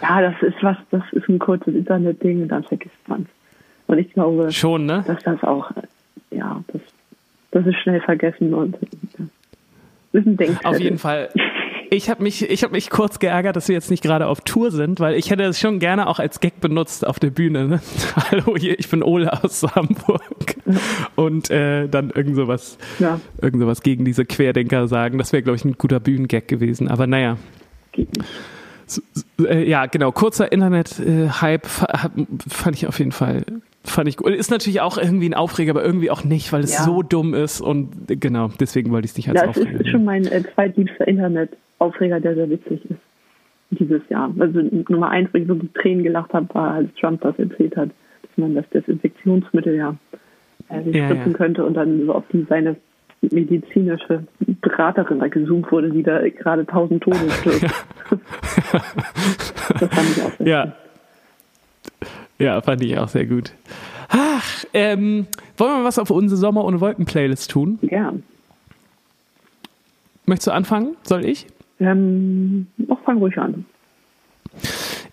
[0.00, 3.39] ja, das ist was, das ist ein kurzes Internet-Ding und dann vergisst man es.
[3.90, 5.02] Und ich glaube, Schon, ne?
[5.04, 5.68] dass das auch,
[6.30, 6.80] ja, das,
[7.50, 8.76] das ist schnell vergessen und
[10.12, 10.70] ist ein Denkzettel.
[10.70, 11.28] Auf jeden Fall.
[11.90, 14.70] Ich habe mich, ich hab mich kurz geärgert, dass wir jetzt nicht gerade auf Tour
[14.70, 17.66] sind, weil ich hätte es schon gerne auch als Gag benutzt auf der Bühne.
[17.66, 17.80] Ne?
[18.30, 20.54] Hallo, hier, ich bin Ole aus Hamburg.
[21.16, 23.18] Und äh, dann irgend sowas, ja.
[23.42, 25.18] irgend sowas gegen diese Querdenker sagen.
[25.18, 26.86] Das wäre, glaube ich, ein guter Bühnengag gewesen.
[26.86, 27.38] Aber naja.
[27.90, 28.30] Geht nicht.
[28.86, 29.02] So,
[29.46, 30.12] äh, ja, genau.
[30.12, 33.42] Kurzer Internet-Hype äh, fand ich auf jeden Fall
[33.82, 34.30] Fand ich gut.
[34.30, 36.84] Ist natürlich auch irgendwie ein Aufreger, aber irgendwie auch nicht, weil es ja.
[36.84, 39.72] so dumm ist und genau, deswegen wollte ich es nicht als ja, Aufreger.
[39.72, 43.00] Das ist schon mein äh, zweitliebster Internet-Aufreger, der sehr witzig ist
[43.70, 44.32] dieses Jahr.
[44.38, 47.90] Also Nummer eins, wo ich wirklich Tränen gelacht habe, war, als Trump das erzählt hat,
[48.22, 49.96] dass man das Desinfektionsmittel ja
[50.68, 51.38] äh, ja, spritzen ja.
[51.38, 52.76] könnte und dann so auf die, seine
[53.22, 54.24] medizinische
[54.62, 57.62] Beraterin da gezoomt wurde, die da gerade tausend Tote stirbt.
[59.78, 60.72] das fand ich auch sehr Ja.
[62.40, 63.52] Ja, fand ich auch sehr gut.
[64.08, 65.26] Ach, ähm,
[65.56, 67.78] wollen wir was auf unsere Sommer ohne Wolken Playlist tun?
[67.82, 68.12] Ja.
[70.26, 70.96] Möchtest du anfangen?
[71.02, 71.46] Soll ich?
[71.78, 73.66] Ähm, auch fang ruhig an.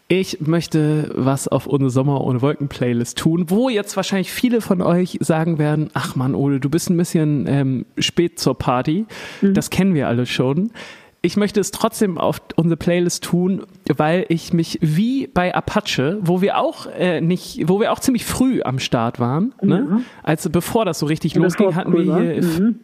[0.08, 4.82] Ich möchte was auf unsere Sommer ohne Wolken Playlist tun, wo jetzt wahrscheinlich viele von
[4.82, 9.06] euch sagen werden, ach man, Ole, du bist ein bisschen ähm, spät zur Party.
[9.42, 9.54] Mhm.
[9.54, 10.72] Das kennen wir alle schon
[11.22, 13.64] ich möchte es trotzdem auf unsere Playlist tun,
[13.96, 18.26] weil ich mich wie bei Apache, wo wir auch äh, nicht, wo wir auch ziemlich
[18.26, 19.82] früh am Start waren, ne?
[19.82, 19.90] mhm.
[19.90, 20.02] ne?
[20.24, 22.80] also bevor das so richtig ja, losging, hatten cool, wir hier mhm.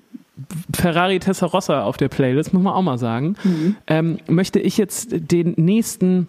[0.73, 3.35] Ferrari Tessarossa auf der Playlist, muss man auch mal sagen.
[3.43, 3.75] Mhm.
[3.87, 6.27] Ähm, möchte ich jetzt den nächsten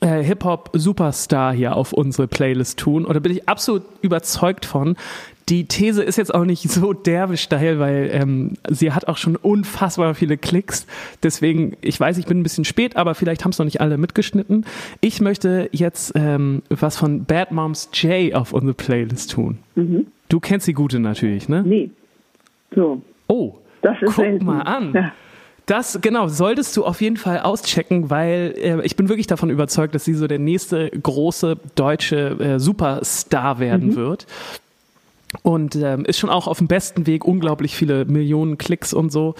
[0.00, 3.04] äh, Hip-Hop-Superstar hier auf unsere Playlist tun.
[3.04, 4.96] Oder bin ich absolut überzeugt von,
[5.48, 9.36] die These ist jetzt auch nicht so derbe steil, weil ähm, sie hat auch schon
[9.36, 10.86] unfassbar viele Klicks.
[11.22, 13.98] Deswegen, ich weiß, ich bin ein bisschen spät, aber vielleicht haben es noch nicht alle
[13.98, 14.64] mitgeschnitten.
[15.00, 19.58] Ich möchte jetzt ähm, was von Bad Moms J auf unsere Playlist tun.
[19.74, 20.06] Mhm.
[20.28, 21.62] Du kennst die gute natürlich, ne?
[21.66, 21.90] Nee.
[22.74, 23.02] So.
[23.26, 24.44] Oh, das ist guck selten.
[24.44, 24.92] mal an.
[24.94, 25.12] Ja.
[25.66, 29.94] Das, genau, solltest du auf jeden Fall auschecken, weil äh, ich bin wirklich davon überzeugt,
[29.94, 33.96] dass sie so der nächste große deutsche äh, Superstar werden mhm.
[33.96, 34.26] wird
[35.42, 39.34] und ähm, ist schon auch auf dem besten Weg, unglaublich viele Millionen Klicks und so.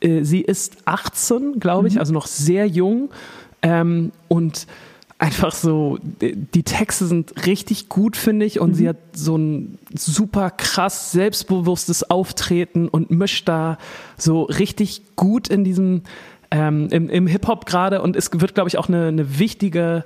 [0.00, 2.00] Äh, sie ist 18, glaube ich, mhm.
[2.00, 3.10] also noch sehr jung
[3.62, 4.66] ähm, und
[5.18, 8.74] einfach so, die Texte sind richtig gut, finde ich, und mhm.
[8.74, 13.78] sie hat so ein super krass selbstbewusstes Auftreten und mischt da
[14.18, 16.02] so richtig gut in diesem,
[16.50, 20.04] ähm, im, im Hip-Hop gerade und es wird, glaube ich, auch eine, eine wichtige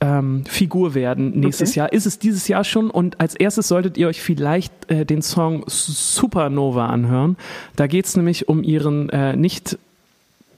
[0.00, 1.80] ähm, Figur werden nächstes okay.
[1.80, 1.92] Jahr.
[1.92, 5.64] Ist es dieses Jahr schon und als erstes solltet ihr euch vielleicht äh, den Song
[5.66, 7.36] Supernova anhören.
[7.76, 9.78] Da geht es nämlich um ihren äh, nicht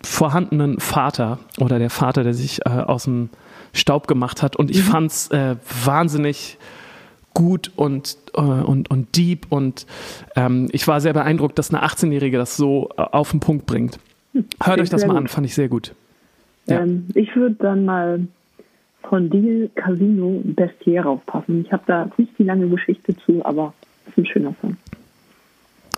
[0.03, 3.31] vorhandenen Vater oder der Vater, der sich äh, aus dem
[3.73, 4.57] Staub gemacht hat.
[4.57, 4.91] Und ich mhm.
[4.91, 6.59] fand's äh, wahnsinnig
[7.35, 9.87] gut und, äh, und, und deep und
[10.37, 13.99] ähm, ich war sehr beeindruckt, dass eine 18-Jährige das so äh, auf den Punkt bringt.
[14.63, 15.17] Hört euch das mal gut.
[15.17, 15.95] an, fand ich sehr gut.
[16.67, 16.83] Ja.
[16.83, 18.27] Ähm, ich würde dann mal
[19.09, 21.65] von Deal Casino Bestiaire aufpassen.
[21.65, 23.73] Ich habe da nicht die lange Geschichte zu, aber
[24.07, 24.77] es ist ein schöner Song.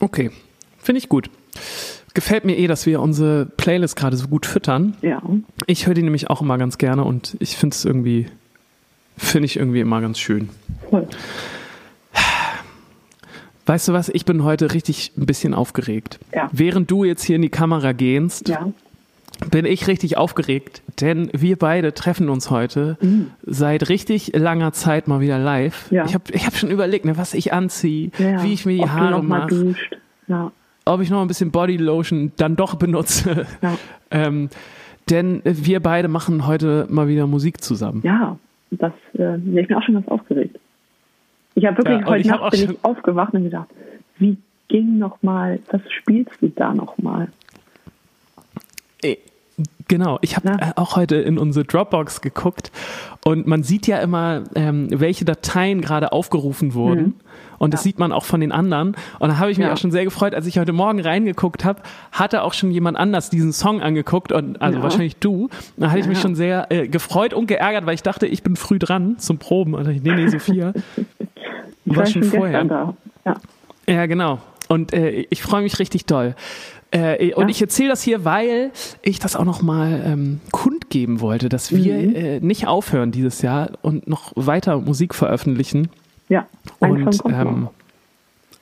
[0.00, 0.30] Okay,
[0.78, 1.30] finde ich gut.
[2.14, 4.96] Gefällt mir eh, dass wir unsere Playlist gerade so gut füttern.
[5.02, 5.22] Ja.
[5.66, 8.26] Ich höre die nämlich auch immer ganz gerne und ich finde es irgendwie,
[9.16, 10.48] finde ich irgendwie immer ganz schön.
[10.90, 11.08] Voll.
[13.66, 16.20] Weißt du was, ich bin heute richtig ein bisschen aufgeregt.
[16.34, 16.50] Ja.
[16.52, 18.68] Während du jetzt hier in die Kamera gehst, ja.
[19.50, 23.30] Bin ich richtig aufgeregt, denn wir beide treffen uns heute mhm.
[23.42, 25.90] seit richtig langer Zeit mal wieder live.
[25.90, 26.04] Ja.
[26.06, 29.22] Ich habe ich hab schon überlegt, ne, was ich anziehe, wie ich mir die Haare
[29.22, 29.74] mache.
[30.26, 30.52] Ja
[30.84, 33.46] ob ich noch ein bisschen Bodylotion dann doch benutze.
[33.62, 33.76] Ja.
[34.10, 34.50] ähm,
[35.10, 38.00] denn wir beide machen heute mal wieder Musik zusammen.
[38.04, 38.38] Ja,
[38.70, 40.58] das, äh, ich bin auch schon ganz aufgeregt.
[41.54, 43.68] Ich habe wirklich ja, heute Nacht bin ich aufgewacht und gedacht,
[44.18, 47.28] wie ging noch mal, was spielst du da noch mal?
[49.88, 52.72] Genau, ich habe äh, auch heute in unsere Dropbox geguckt
[53.24, 57.02] und man sieht ja immer, ähm, welche Dateien gerade aufgerufen wurden.
[57.02, 57.14] Mhm.
[57.58, 57.84] Und das ja.
[57.84, 58.96] sieht man auch von den anderen.
[59.18, 59.72] Und da habe ich mich ja.
[59.72, 63.30] auch schon sehr gefreut, als ich heute Morgen reingeguckt habe, hatte auch schon jemand anders
[63.30, 64.82] diesen Song angeguckt und also ja.
[64.82, 65.48] wahrscheinlich du.
[65.76, 68.56] Da hatte ich mich schon sehr äh, gefreut und geärgert, weil ich dachte, ich bin
[68.56, 69.74] früh dran zum Proben.
[69.74, 70.72] Und ich, nee, nee, Sophia.
[71.84, 72.94] war schon vorher.
[73.24, 73.34] Ja.
[73.86, 74.40] ja, genau.
[74.68, 76.34] Und äh, ich freue mich richtig doll.
[76.94, 77.48] Äh, und ja.
[77.48, 78.70] ich erzähle das hier, weil
[79.02, 82.14] ich das auch nochmal ähm, kundgeben wollte, dass wir mhm.
[82.14, 85.88] äh, nicht aufhören dieses Jahr und noch weiter Musik veröffentlichen.
[86.28, 86.46] Ja,
[86.80, 87.72] ein und Song kommt ähm, noch.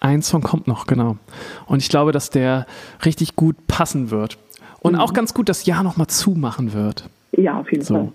[0.00, 1.18] ein Song kommt noch, genau.
[1.66, 2.66] Und ich glaube, dass der
[3.04, 4.38] richtig gut passen wird.
[4.80, 5.00] Und mhm.
[5.00, 7.10] auch ganz gut das Jahr nochmal zumachen wird.
[7.32, 7.94] Ja, auf jeden so.
[7.94, 8.12] Fall.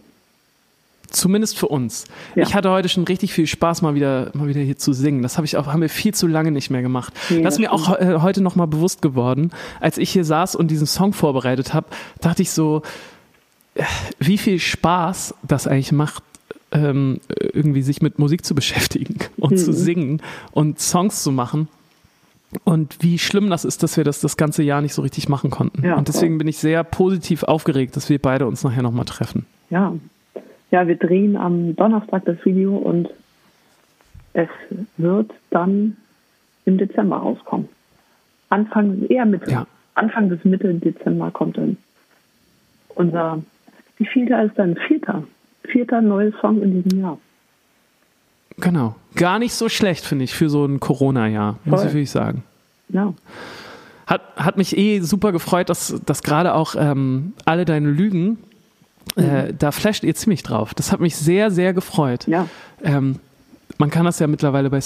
[1.10, 2.06] Zumindest für uns.
[2.36, 2.43] Ja.
[2.43, 5.24] Ich hatte heute schon richtig viel Spaß, mal wieder, mal wieder hier zu singen.
[5.24, 7.13] Das habe ich auch, haben wir viel zu lange nicht mehr gemacht.
[7.30, 9.52] Nee, das ist mir auch äh, heute nochmal bewusst geworden.
[9.80, 11.88] Als ich hier saß und diesen Song vorbereitet habe,
[12.20, 12.82] dachte ich so,
[13.76, 13.84] äh,
[14.20, 16.24] wie viel Spaß das eigentlich macht,
[16.72, 19.58] ähm, irgendwie sich mit Musik zu beschäftigen und mhm.
[19.58, 21.70] zu singen und Songs zu machen.
[22.63, 25.50] Und wie schlimm das ist, dass wir das das ganze Jahr nicht so richtig machen
[25.50, 25.86] konnten.
[25.86, 29.46] Ja, und deswegen bin ich sehr positiv aufgeregt, dass wir beide uns nachher nochmal treffen.
[29.70, 29.93] Ja,
[30.71, 33.10] ja, wir drehen am Donnerstag das Video und
[34.34, 34.49] es
[34.97, 35.97] wird dann
[36.65, 37.69] im Dezember rauskommen.
[38.49, 39.51] Anfang, eher Mitte.
[39.51, 39.67] Ja.
[39.95, 41.77] Anfang bis Mitte Dezember kommt dann
[42.95, 43.41] unser,
[43.97, 44.75] wie viel da ist dann?
[44.88, 45.23] Vierter.
[45.63, 47.17] Vierter neues Song in diesem Jahr.
[48.58, 48.95] Genau.
[49.15, 52.43] Gar nicht so schlecht, finde ich, für so ein Corona-Jahr, muss ich wirklich sagen.
[52.89, 53.13] Ja.
[54.08, 58.38] Hat, hat mich eh super gefreut, dass, dass gerade auch ähm, alle deine Lügen
[59.15, 59.58] äh, mhm.
[59.58, 60.74] da flasht ihr ziemlich drauf.
[60.74, 62.28] Das hat mich sehr, sehr gefreut.
[62.28, 62.48] Ja.
[62.84, 63.20] Ähm,
[63.78, 64.82] man kann das ja mittlerweile bei, auch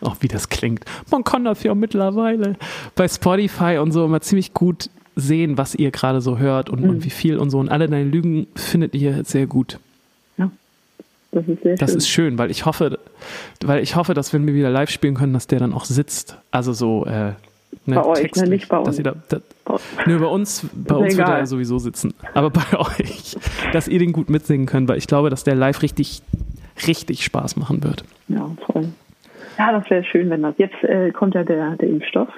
[0.00, 2.56] oh, wie das klingt, man kann das ja mittlerweile
[2.94, 6.90] bei Spotify und so immer ziemlich gut sehen, was ihr gerade so hört und, mhm.
[6.90, 7.58] und, wie viel und so.
[7.58, 9.78] Und alle deine Lügen findet ihr sehr gut.
[10.36, 10.50] Ja,
[11.32, 11.98] das ist sehr Das schön.
[11.98, 12.98] ist schön, weil ich hoffe,
[13.62, 16.36] weil ich hoffe, dass wenn wir wieder live spielen können, dass der dann auch sitzt.
[16.50, 17.32] Also so äh,
[17.86, 18.96] Ne, bei euch, ne, nicht bei uns.
[19.02, 19.40] Da, da,
[20.06, 22.14] nö, bei uns, bei uns wird er sowieso sitzen.
[22.34, 23.36] Aber bei euch,
[23.72, 26.22] dass ihr den gut mitsingen könnt, weil ich glaube, dass der live richtig,
[26.86, 28.04] richtig Spaß machen wird.
[28.28, 28.88] Ja, voll.
[29.58, 30.54] Ja, das wäre schön, wenn das.
[30.58, 32.28] Jetzt äh, kommt ja der, der Impfstoff.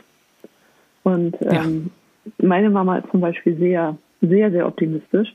[1.02, 1.90] Und ähm,
[2.24, 2.46] ja.
[2.46, 5.34] meine Mama ist zum Beispiel sehr, sehr, sehr optimistisch,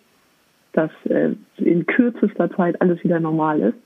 [0.74, 3.78] dass äh, in kürzester Zeit alles wieder normal ist.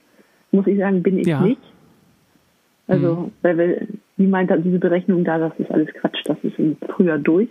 [0.52, 1.40] Muss ich sagen, bin ich ja.
[1.40, 1.60] nicht.
[2.90, 3.32] Also, mhm.
[3.42, 7.18] weil, weil wie meint diese Berechnung da, das ist alles Quatsch, das ist im Frühjahr
[7.18, 7.48] durch.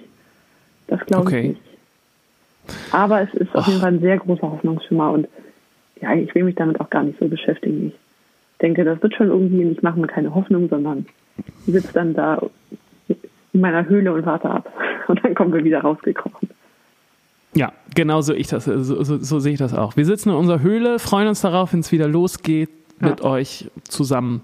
[0.88, 1.39] Das glaube okay.
[1.39, 1.62] ich nicht.
[2.91, 5.28] Aber es ist auf jeden Fall ein sehr großer Hoffnungsschimmer und
[6.02, 7.88] ja, ich will mich damit auch gar nicht so beschäftigen.
[7.88, 11.06] Ich denke, das wird schon irgendwie, ich mache mir keine Hoffnung, sondern
[11.65, 12.41] sitze dann da
[13.08, 14.71] in meiner Höhle und warte ab.
[15.08, 16.38] Und dann kommen wir wieder rausgekommen.
[17.56, 19.97] Ja, genau so, ich das, so, so, so, sehe ich das auch.
[19.97, 23.25] Wir sitzen in unserer Höhle, freuen uns darauf, wenn es wieder losgeht, mit ja.
[23.25, 24.41] euch zusammen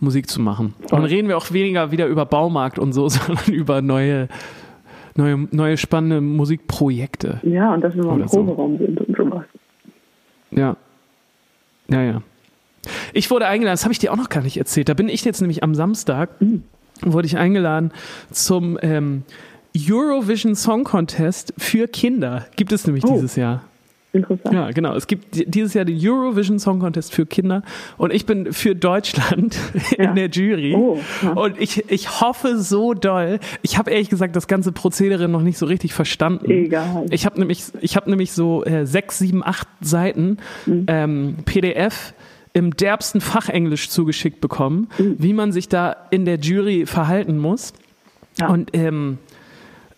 [0.00, 0.74] Musik zu machen.
[0.82, 4.28] Und dann reden wir auch weniger wieder über Baumarkt und so, sondern über neue,
[5.16, 7.40] neue, neue spannende Musikprojekte.
[7.42, 8.84] Ja, und dass wir mal im Proberaum so.
[8.86, 9.44] sind und sowas.
[10.50, 10.76] Ja.
[11.88, 12.22] Ja, ja.
[13.12, 14.88] Ich wurde eingeladen, das habe ich dir auch noch gar nicht erzählt.
[14.88, 16.30] Da bin ich jetzt nämlich am Samstag,
[17.02, 17.92] wurde ich eingeladen
[18.30, 19.22] zum ähm,
[19.76, 22.46] Eurovision Song Contest für Kinder.
[22.56, 23.14] Gibt es nämlich Oh.
[23.14, 23.62] dieses Jahr.
[24.14, 24.54] Interessant.
[24.54, 24.94] Ja, genau.
[24.94, 27.62] Es gibt di- dieses Jahr den Eurovision Song Contest für Kinder
[27.98, 29.56] und ich bin für Deutschland
[29.98, 30.04] Ja.
[30.10, 30.74] in der Jury.
[30.74, 31.32] Oh, ja.
[31.32, 33.40] Und ich, ich hoffe so doll.
[33.62, 36.50] Ich habe ehrlich gesagt das ganze Prozedere noch nicht so richtig verstanden.
[36.50, 37.06] Egal.
[37.10, 40.84] Ich habe nämlich, ich habe nämlich so äh, sechs, sieben, acht Seiten Mhm.
[40.88, 42.14] ähm, PDF
[42.52, 45.16] im derbsten Fachenglisch zugeschickt bekommen, Mhm.
[45.18, 47.72] wie man sich da in der Jury verhalten muss.
[48.38, 48.48] Ja.
[48.48, 49.18] Und ähm,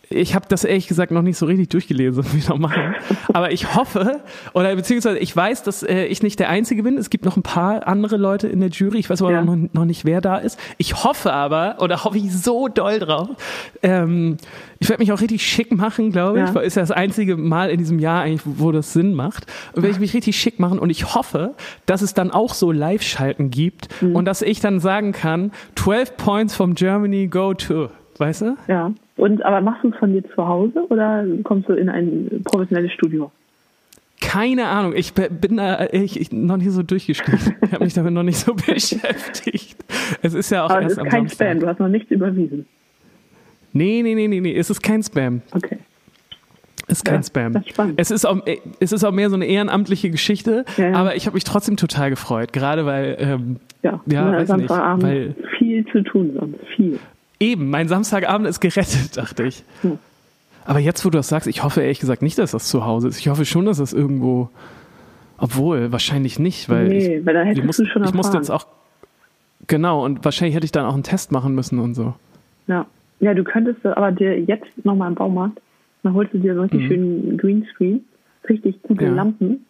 [0.08, 2.94] ich habe das ehrlich gesagt noch nicht so richtig durchgelesen, was wir noch machen.
[3.32, 4.20] Aber ich hoffe,
[4.54, 6.96] oder beziehungsweise ich weiß, dass äh, ich nicht der Einzige bin.
[6.98, 8.98] Es gibt noch ein paar andere Leute in der Jury.
[8.98, 9.42] Ich weiß aber Ja.
[9.44, 10.58] noch, noch nicht, wer da ist.
[10.78, 13.28] Ich hoffe aber, oder hoffe ich so doll drauf,
[13.82, 14.36] ähm,
[14.78, 16.54] ich werde mich auch richtig schick machen, glaube ich, Ja.
[16.54, 19.46] weil ist ja das einzige Mal in diesem Jahr eigentlich, wo das Sinn macht.
[19.74, 21.54] Und werde ich mich richtig schick machen und ich hoffe,
[21.86, 24.14] dass es dann auch so Live-Schalten gibt Mhm.
[24.16, 27.88] und dass ich dann sagen kann, 12 points from Germany go to.
[28.18, 28.56] Weißt du?
[28.68, 28.92] Ja.
[29.16, 32.92] Und aber machst du es von dir zu Hause oder kommst du in ein professionelles
[32.92, 33.30] Studio?
[34.20, 37.38] Keine Ahnung, ich bin da ich, ich, noch nicht so durchgestiegen.
[37.62, 39.76] Ich habe mich damit noch nicht so beschäftigt.
[40.22, 41.46] Es ist ja auch Aber es erst ist am kein Samstag.
[41.48, 42.66] Spam, du hast noch nichts überwiesen.
[43.72, 45.42] Nee, nee, nee, nee, nee, es ist kein Spam.
[45.52, 45.78] Okay.
[46.88, 47.52] Es ist kein Ja, Spam.
[47.54, 47.94] das ist spannend.
[48.00, 48.38] Es ist, auch,
[48.80, 50.94] es ist auch mehr so eine ehrenamtliche Geschichte, Ja, ja.
[50.96, 55.34] aber ich habe mich trotzdem total gefreut, gerade weil ähm, Ja, Ja, weiß nicht, weil-
[55.58, 56.60] viel zu tun sonst.
[56.76, 56.98] Viel.
[57.40, 59.64] Eben, mein Samstagabend ist gerettet, dachte ich.
[59.82, 59.98] Hm.
[60.64, 63.08] Aber jetzt, wo du das sagst, ich hoffe ehrlich gesagt nicht, dass das zu Hause
[63.08, 63.18] ist.
[63.20, 64.48] Ich hoffe schon, dass das irgendwo,
[65.38, 68.36] obwohl, wahrscheinlich nicht, weil Nee, ich, weil dann ich, hättest muss, du schon ich musste
[68.38, 68.42] erfahren.
[68.42, 68.66] jetzt auch,
[69.68, 72.14] genau, und wahrscheinlich hätte ich dann auch einen Test machen müssen und so.
[72.66, 72.86] Ja.
[73.20, 75.58] Ja, du könntest aber dir jetzt nochmal im Baumarkt,
[76.02, 78.04] dann holst du dir so einen richtig schönen Greenscreen,
[78.48, 79.10] richtig gute Mhm.
[79.10, 79.14] Ja.
[79.16, 79.66] Lampen.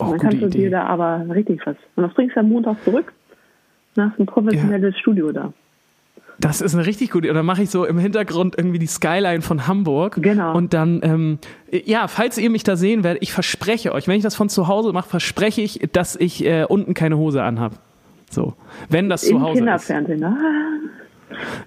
[0.00, 0.58] Oh, dann kannst du Idee.
[0.58, 1.76] dir da aber richtig was.
[1.94, 3.12] Und das bringst du am Montag zurück.
[3.94, 5.52] Dann hast du ein professionelles Studio da.
[6.38, 7.30] Das ist eine richtig gute.
[7.30, 10.16] Oder mache ich so im Hintergrund irgendwie die Skyline von Hamburg.
[10.20, 10.56] Genau.
[10.56, 11.38] Und dann, ähm,
[11.70, 14.68] ja, falls ihr mich da sehen werdet, ich verspreche euch, wenn ich das von zu
[14.68, 17.78] Hause mache, verspreche ich, dass ich äh, unten keine Hose anhab.
[18.30, 18.54] So,
[18.88, 19.58] wenn das zu Im Hause ist.
[19.58, 20.24] Kinderfernsehen.
[20.24, 20.36] Ah,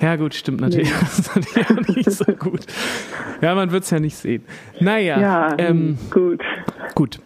[0.01, 0.91] Ja, gut, stimmt natürlich.
[0.99, 2.61] Das ist natürlich auch nicht so gut.
[3.41, 4.43] Ja, man wird es ja nicht sehen.
[4.79, 6.41] Naja, ja, ähm, gut.
[6.95, 7.19] gut.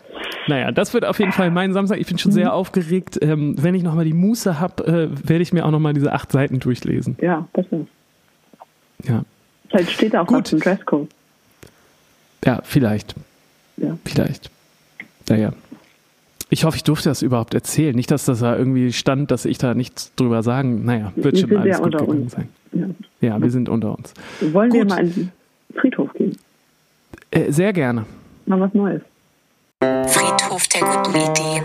[0.52, 1.98] Naja, das wird auf jeden Fall mein Samstag.
[2.00, 2.36] Ich bin schon Mhm.
[2.36, 3.18] sehr aufgeregt.
[3.22, 6.30] Ähm, wenn ich nochmal die Muße habe, äh, werde ich mir auch nochmal diese acht
[6.30, 7.16] Seiten durchlesen.
[7.22, 7.86] Ja, besser.
[9.06, 9.24] Ja,
[9.70, 10.44] Vielleicht steht da auch Gut.
[10.44, 11.08] was im Dresscode.
[12.44, 13.16] ja vielleicht.
[13.78, 13.98] Ja.
[14.04, 14.52] Vielleicht.
[15.30, 15.54] Naja.
[16.50, 17.96] Ich hoffe, ich durfte das überhaupt erzählen.
[17.96, 20.84] Nicht, dass das da irgendwie stand, dass ich da nichts drüber sagen.
[20.84, 22.32] Naja, wird Wir schon alles ja gut gegangen uns.
[22.34, 22.50] sein.
[22.74, 22.88] Ja.
[23.22, 24.14] Ja, wir sind unter uns.
[24.52, 24.90] Wollen wir Gut.
[24.90, 25.32] mal in den
[25.80, 26.38] Friedhof gehen?
[27.32, 28.06] Äh, sehr gerne.
[28.46, 29.02] Mal was Neues.
[29.82, 31.64] Friedhof der guten Ideen.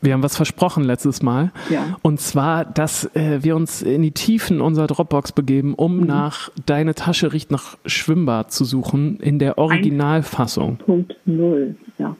[0.00, 1.52] Wir haben was versprochen letztes Mal.
[1.68, 1.96] Ja.
[2.00, 6.06] Und zwar, dass äh, wir uns in die Tiefen unserer Dropbox begeben, um Mhm.
[6.06, 10.76] nach Deine Tasche riecht nach Schwimmbad zu suchen in der Originalfassung.
[10.78, 11.76] Punkt null.
[11.98, 12.16] Ja.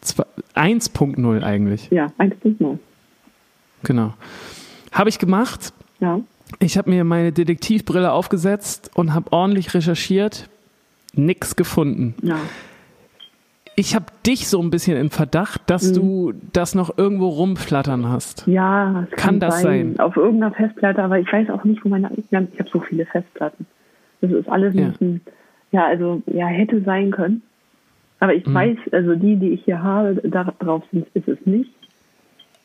[0.00, 1.90] Zwar- 1.0 eigentlich.
[1.90, 2.78] Ja, 1.0.
[3.82, 4.14] Genau.
[4.92, 5.74] Habe ich gemacht.
[6.00, 6.20] Ja.
[6.60, 10.48] Ich habe mir meine Detektivbrille aufgesetzt und habe ordentlich recherchiert.
[11.18, 12.14] Nix gefunden.
[12.22, 12.36] Ja.
[13.76, 15.94] Ich habe dich so ein bisschen im Verdacht, dass Mhm.
[15.94, 18.44] du das noch irgendwo rumflattern hast.
[18.48, 20.00] Ja, es Kann das sein?
[20.00, 22.10] Auf irgendeiner Festplatte, aber ich weiß auch nicht, wo meine.
[22.16, 23.66] Ich habe so viele Festplatten.
[24.20, 24.86] Das ist alles Ja.
[24.86, 25.20] ein bisschen.
[25.70, 27.42] Ja, also, ja, hätte sein können.
[28.20, 28.54] Aber ich Mhm.
[28.54, 31.70] weiß, also die, die ich hier habe, da drauf sind, ist es nicht.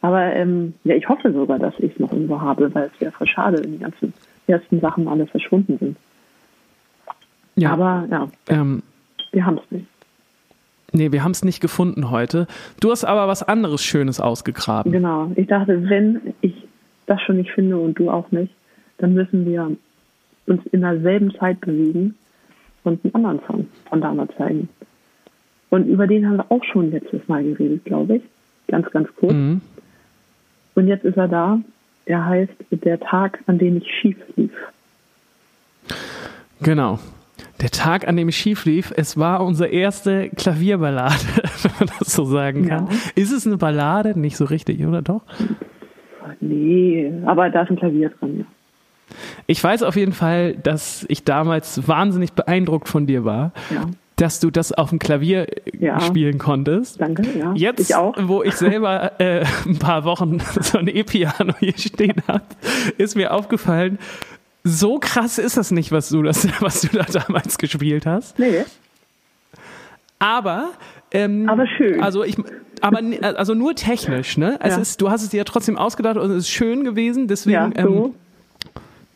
[0.02, 3.12] Aber ähm, ja, ich hoffe sogar, dass ich es noch irgendwo habe, weil es wäre
[3.12, 4.14] voll schade, wenn die ganzen
[4.48, 5.98] ersten Sachen alle verschwunden sind.
[7.56, 8.84] Ja, Aber ja, ähm,
[9.32, 9.86] wir haben es nicht.
[10.92, 12.48] nee, wir haben es nicht gefunden heute.
[12.80, 14.92] Du hast aber was anderes Schönes ausgegraben.
[14.92, 15.32] Genau.
[15.36, 16.54] Ich dachte, wenn ich
[17.06, 18.54] das schon nicht finde und du auch nicht,
[18.98, 19.72] dann müssen wir
[20.46, 22.16] uns in derselben Zeit bewegen
[22.84, 24.70] und einen anderen Song von damals zeigen.
[25.70, 28.24] Und über den haben wir auch schon letztes Mal geredet, glaube ich.
[28.68, 29.34] Ganz, ganz kurz.
[29.34, 29.62] Mhm.
[30.76, 31.60] Und jetzt ist er da.
[32.06, 34.52] Er heißt Der Tag, an dem ich schief lief.
[36.62, 37.00] Genau.
[37.64, 41.16] Der Tag, an dem ich schief lief, es war unsere erste Klavierballade,
[41.64, 42.88] wenn man das so sagen kann.
[42.88, 42.98] Ja.
[43.16, 44.20] Ist es eine Ballade?
[44.20, 45.22] Nicht so richtig, oder doch?
[46.40, 48.46] Nee, aber da ist ein Klavier dran, ja.
[49.48, 54.40] Ich weiß auf jeden Fall, dass ich damals wahnsinnig beeindruckt von dir war, Ja, dass
[54.40, 56.00] du das auf dem Klavier äh, Ja.
[56.00, 57.00] spielen konntest.
[57.00, 57.54] danke, ja.
[57.56, 62.44] Jetzt, Ich wo ich selber äh, ein paar Wochen so ein E-Piano hier stehen habe,
[62.98, 64.00] ist mir aufgefallen,
[64.64, 68.40] so krass ist das nicht, was du, das, was du da damals gespielt hast.
[68.40, 68.64] Nee,
[70.20, 70.72] Aber
[71.12, 72.02] Ähm, Aber schön.
[72.02, 72.38] Also ich,
[72.82, 73.00] aber
[73.38, 74.58] also nur technisch, ne?
[74.62, 74.82] Es Ja.
[74.82, 77.28] ist, du hast es dir ja trotzdem ausgedacht und es ist schön gewesen.
[77.28, 78.16] Deswegen, ja, ähm, so.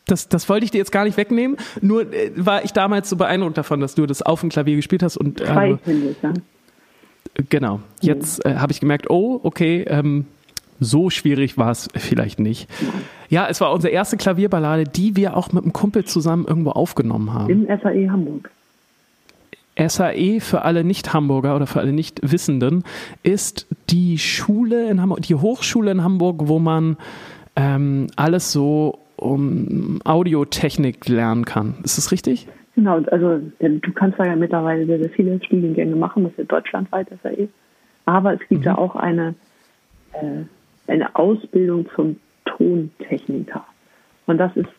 [0.05, 1.57] das, das wollte ich dir jetzt gar nicht wegnehmen.
[1.81, 5.01] Nur äh, war ich damals so beeindruckt davon, dass du das auf dem Klavier gespielt
[5.01, 6.33] hast und Zwei äh, Hände, ja.
[7.49, 7.79] genau.
[8.01, 10.25] Jetzt äh, habe ich gemerkt, oh, okay, ähm,
[10.79, 12.69] so schwierig war es vielleicht nicht.
[12.81, 12.87] Ja,
[13.29, 17.49] es war unsere erste Klavierballade, die wir auch mit einem Kumpel zusammen irgendwo aufgenommen haben.
[17.49, 18.49] Im SAE Hamburg.
[19.77, 22.83] SAE für alle Nicht-Hamburger oder für alle Nicht-Wissenden
[23.23, 26.97] ist die Schule in Hamburg, die Hochschule in Hamburg, wo man
[27.55, 31.75] ähm, alles so um Audiotechnik lernen kann.
[31.83, 32.47] Ist das richtig?
[32.75, 36.43] Genau, also du kannst da ja mittlerweile sehr, sehr viele Studiengänge machen, das ist ja
[36.45, 37.47] deutschlandweit SAE.
[38.05, 39.35] Aber es gibt ja auch eine,
[40.13, 40.43] äh,
[40.91, 42.17] eine Ausbildung zum
[42.57, 43.63] Tontechniker.
[44.25, 44.69] Und das ist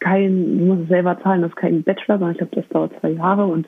[0.00, 2.92] kein, du musst es selber zahlen, das ist kein Bachelor, sondern ich glaube, das dauert
[3.00, 3.66] zwei Jahre und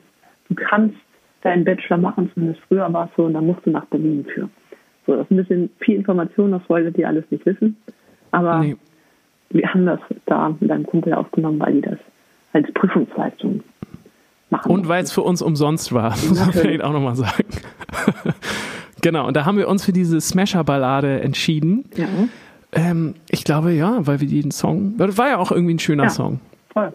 [0.49, 0.95] du kannst
[1.41, 4.49] deinen Bachelor machen, zumindest früher war es so, und dann musst du nach Berlin für.
[5.07, 7.75] So, das ist ein bisschen viel Information, das wolltet ihr alles nicht wissen.
[8.31, 8.75] Aber Nee.
[9.49, 11.97] wir haben das da mit einem Kumpel aufgenommen, weil die das
[12.53, 13.63] als Prüfungsleistung
[14.51, 14.71] machen.
[14.71, 16.61] Und weil es für uns umsonst war, muss man Natürlich.
[16.61, 17.43] vielleicht auch nochmal sagen.
[19.01, 21.85] genau, und da haben wir uns für diese Smasher-Ballade entschieden.
[21.95, 22.07] ja,
[22.73, 26.03] Ähm, ich glaube, ja, weil wir den Song, das war ja auch irgendwie ein schöner
[26.03, 26.09] Ja.
[26.09, 26.39] Song.
[26.71, 26.93] voll.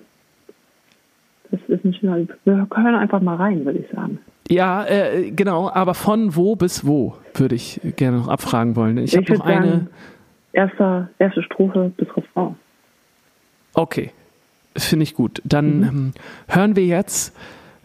[1.50, 4.18] Das ist ein schöner, wir hören einfach mal rein, würde ich sagen.
[4.48, 8.96] Ja, äh, genau, aber von wo bis wo würde ich gerne noch abfragen wollen.
[8.98, 9.86] Ich, Ich habe noch sagen, eine.
[10.52, 12.54] Erster, erste Strophe bis Refrain.
[13.74, 14.10] Okay,
[14.76, 15.42] finde ich gut.
[15.44, 15.84] Dann Mhm.
[15.84, 16.12] ähm,
[16.48, 17.36] hören wir jetzt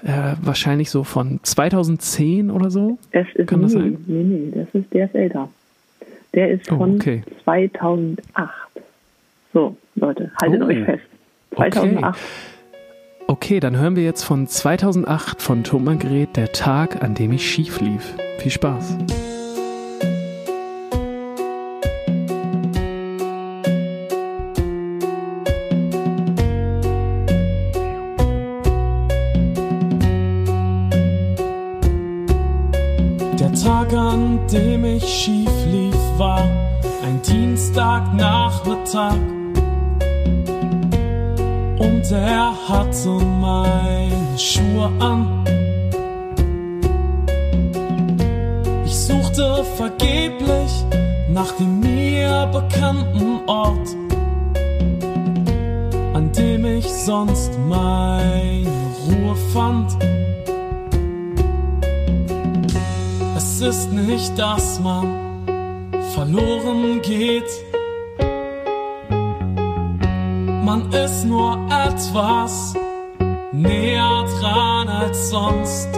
[0.03, 2.97] äh, wahrscheinlich so von 2010 oder so.
[3.11, 3.97] Es ist Kann nee, das sein?
[4.07, 5.49] nee, nee, das ist, der ist älter.
[6.33, 7.23] Der ist Oh, von okay.
[7.43, 8.49] 2008.
[9.53, 11.03] So, Leute, haltet Oh, euch fest.
[11.55, 11.71] okay.
[11.71, 12.19] 2008.
[13.27, 17.49] Okay, dann hören wir jetzt von 2008 von Thomas Gret, der Tag, an dem ich
[17.49, 18.13] schief lief.
[18.39, 18.97] Viel Spaß.
[33.39, 35.40] Der Tag, an dem ich schief
[37.81, 39.17] Dienstagnachmittag.
[41.79, 45.43] Und er hatte meine Schuhe an.
[48.85, 50.71] Ich suchte vergeblich
[51.29, 53.95] nach dem mir bekannten Ort,
[56.13, 58.67] an dem ich sonst meine
[59.07, 59.91] Ruhe fand.
[63.35, 65.07] Es ist nicht, dass man
[66.13, 67.70] verloren geht.
[71.11, 72.73] Ist nur etwas
[73.51, 75.89] näher dran als sonst.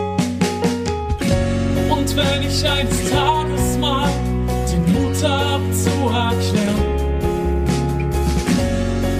[1.87, 4.09] Und wenn ich eines Tages mal
[4.71, 6.83] den Mut hab zu erklären,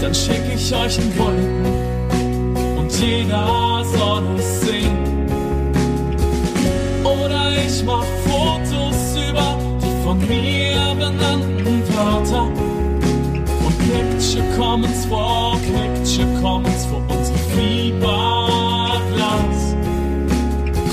[0.02, 4.98] dann schick ich euch in Wolken und jeder soll es sehen.
[7.04, 12.48] Oder ich mach Fotos über die von mir benannten Wörter.
[13.66, 15.43] Und Picture Commons vor
[16.44, 18.04] Commons vor unsere Fiberglas.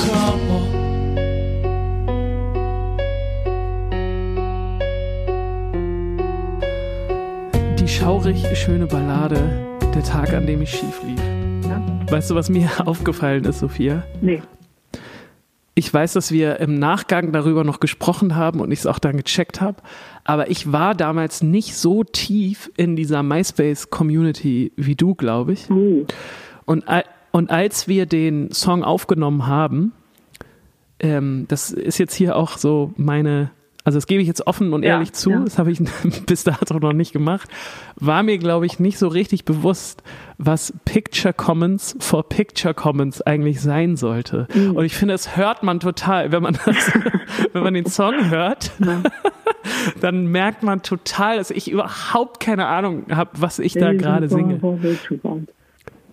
[0.05, 0.61] Körper.
[7.77, 9.39] Die schaurig schöne Ballade,
[9.93, 11.21] der Tag, an dem ich schief lief.
[11.65, 11.83] Ja?
[12.09, 14.05] Weißt du, was mir aufgefallen ist, Sophia?
[14.21, 14.41] Nee.
[15.81, 19.17] Ich weiß, dass wir im Nachgang darüber noch gesprochen haben und ich es auch dann
[19.17, 19.79] gecheckt habe,
[20.25, 25.71] aber ich war damals nicht so tief in dieser MySpace-Community wie du, glaube ich.
[25.71, 26.05] Uh,
[26.67, 29.93] Und, al- und als wir den Song aufgenommen haben,
[30.99, 33.51] ähm, das ist jetzt hier auch so meine,
[33.85, 35.41] also das gebe ich jetzt offen und Ja, ehrlich zu, ja.
[35.41, 35.81] das habe ich
[36.27, 37.49] bis dato noch nicht gemacht,
[37.97, 40.03] war mir, glaube ich, nicht so richtig bewusst,
[40.39, 44.49] was Picture Commons for Picture Commons eigentlich sein sollte.
[44.55, 44.77] Mhm.
[44.77, 46.93] Und ich finde, das hört man total, wenn man das,
[47.53, 48.73] wenn man den Song hört,
[50.01, 54.61] dann merkt man total, dass ich überhaupt keine Ahnung habe, was ich da gerade singe.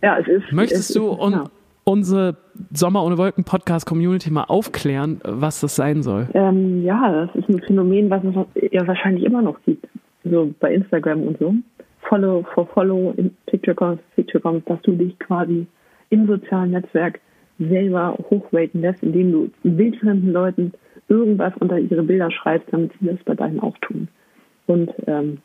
[0.01, 0.51] Ja, es ist.
[0.51, 1.43] Möchtest es du ist, un ja.
[1.87, 2.35] Unsere
[2.73, 6.27] Sommer ohne Wolken Podcast Community mal aufklären, was das sein soll?
[6.33, 9.87] Ähm, ja, das ist ein Phänomen, was es ja wahrscheinlich immer noch gibt.
[10.23, 11.53] So bei Instagram und so.
[12.01, 15.65] Follow for Follow in Picture Commons, dass du dich quasi
[16.09, 17.21] im sozialen Netzwerk
[17.57, 20.73] selber hochraten lässt, indem du wildfremden Leuten
[21.07, 24.09] irgendwas unter ihre Bilder schreibst, damit sie das bei deinen auch tun.
[24.67, 25.37] Und ähm,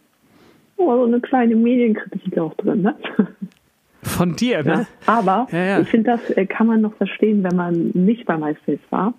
[0.76, 2.96] oh, so eine kleine Medienkritik auch drin, ne?
[4.02, 4.70] Von dir, ne?
[4.72, 4.86] Ja.
[5.06, 5.80] Aber Ja, ja.
[5.80, 9.14] ich finde, das äh, kann man noch verstehen, wenn man nicht bei MySpace war.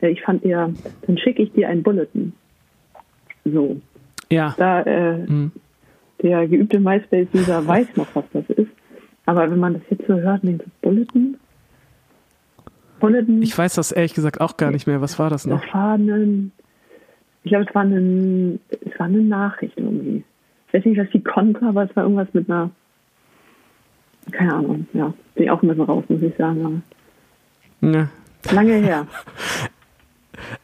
[0.00, 0.70] äh, ich fand eher,
[1.06, 2.32] dann schicke ich dir ein Bulletin.
[3.44, 3.80] So.
[4.30, 4.54] Ja.
[4.58, 5.52] Da, äh, Mhm.
[6.22, 8.70] der geübte MySpace-User weiß noch, was das ist.
[9.24, 11.36] Aber wenn man das jetzt so hört, denkt Bulletin?
[13.00, 13.42] Bulletin?
[13.42, 15.00] Ich weiß das ehrlich gesagt auch gar nicht mehr.
[15.00, 15.62] Was war das noch?
[15.64, 16.50] Das war ein,
[17.44, 20.24] ich glaube, es war, ein, es war eine Nachricht irgendwie.
[20.68, 22.70] Ich weiß nicht, was die konnte, aber es war irgendwas mit einer,
[24.32, 25.12] keine Ahnung, ja.
[25.34, 26.82] Bin ich auch ein bisschen raus, muss ich sagen.
[27.80, 28.08] Ja.
[28.50, 29.06] Lange her.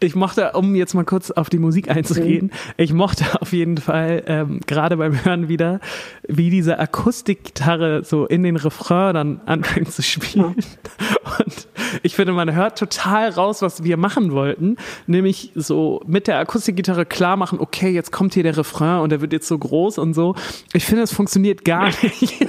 [0.00, 4.22] Ich mochte, um jetzt mal kurz auf die Musik einzugehen, ich mochte auf jeden Fall
[4.26, 5.80] ähm, gerade beim Hören wieder,
[6.28, 10.54] wie diese Akustikgitarre so in den Refrain dann anfängt zu spielen.
[11.38, 11.68] Und
[12.02, 17.06] ich finde, man hört total raus, was wir machen wollten, nämlich so mit der Akustikgitarre
[17.06, 20.14] klar machen, okay, jetzt kommt hier der Refrain und der wird jetzt so groß und
[20.14, 20.34] so.
[20.72, 22.46] Ich finde, es funktioniert gar nicht.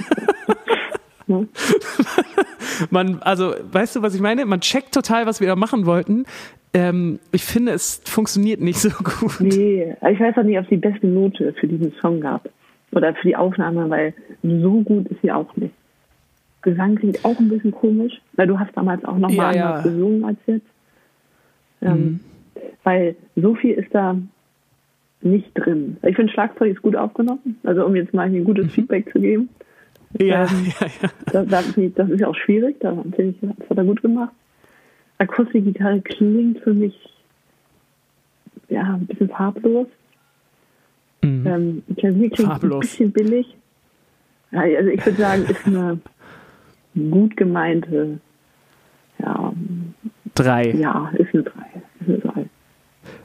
[1.26, 1.44] Ja.
[2.90, 4.44] Man, also, weißt du, was ich meine?
[4.44, 6.24] Man checkt total, was wir da machen wollten.
[6.74, 9.40] Ähm, ich finde, es funktioniert nicht so gut.
[9.40, 12.48] Nee, ich weiß auch nicht, ob es die beste Note für diesen Song gab.
[12.92, 15.74] Oder für die Aufnahme, weil so gut ist sie auch nicht.
[16.62, 19.90] Gesang klingt auch ein bisschen komisch, weil du hast damals auch nochmal Ja, anders ja.
[19.90, 20.66] gesungen als jetzt.
[21.82, 22.20] Ähm,
[22.82, 24.16] Weil so viel ist da
[25.22, 25.96] nicht drin.
[26.02, 27.58] Ich finde, Schlagzeug ist gut aufgenommen.
[27.62, 29.48] Also um jetzt mal hier ein gutes Feedback zu geben.
[30.18, 31.10] Ja, Ähm, ja, ja.
[31.32, 34.32] Das, das, das ist ja auch schwierig, da finde ich, das hat er gut gemacht.
[35.18, 36.94] Akustikgitarre klingt für mich
[38.68, 39.86] ja ein bisschen farblos.
[41.22, 41.46] Mhm.
[41.46, 42.74] Ähm, Klavier klingt Farblos.
[42.74, 43.56] ein bisschen billig.
[44.52, 45.98] Ja, also ich würde sagen, ist eine
[47.10, 48.18] gut gemeinte,
[49.18, 49.52] ja,
[50.34, 50.70] Drei.
[50.72, 51.52] ja, ist eine 3.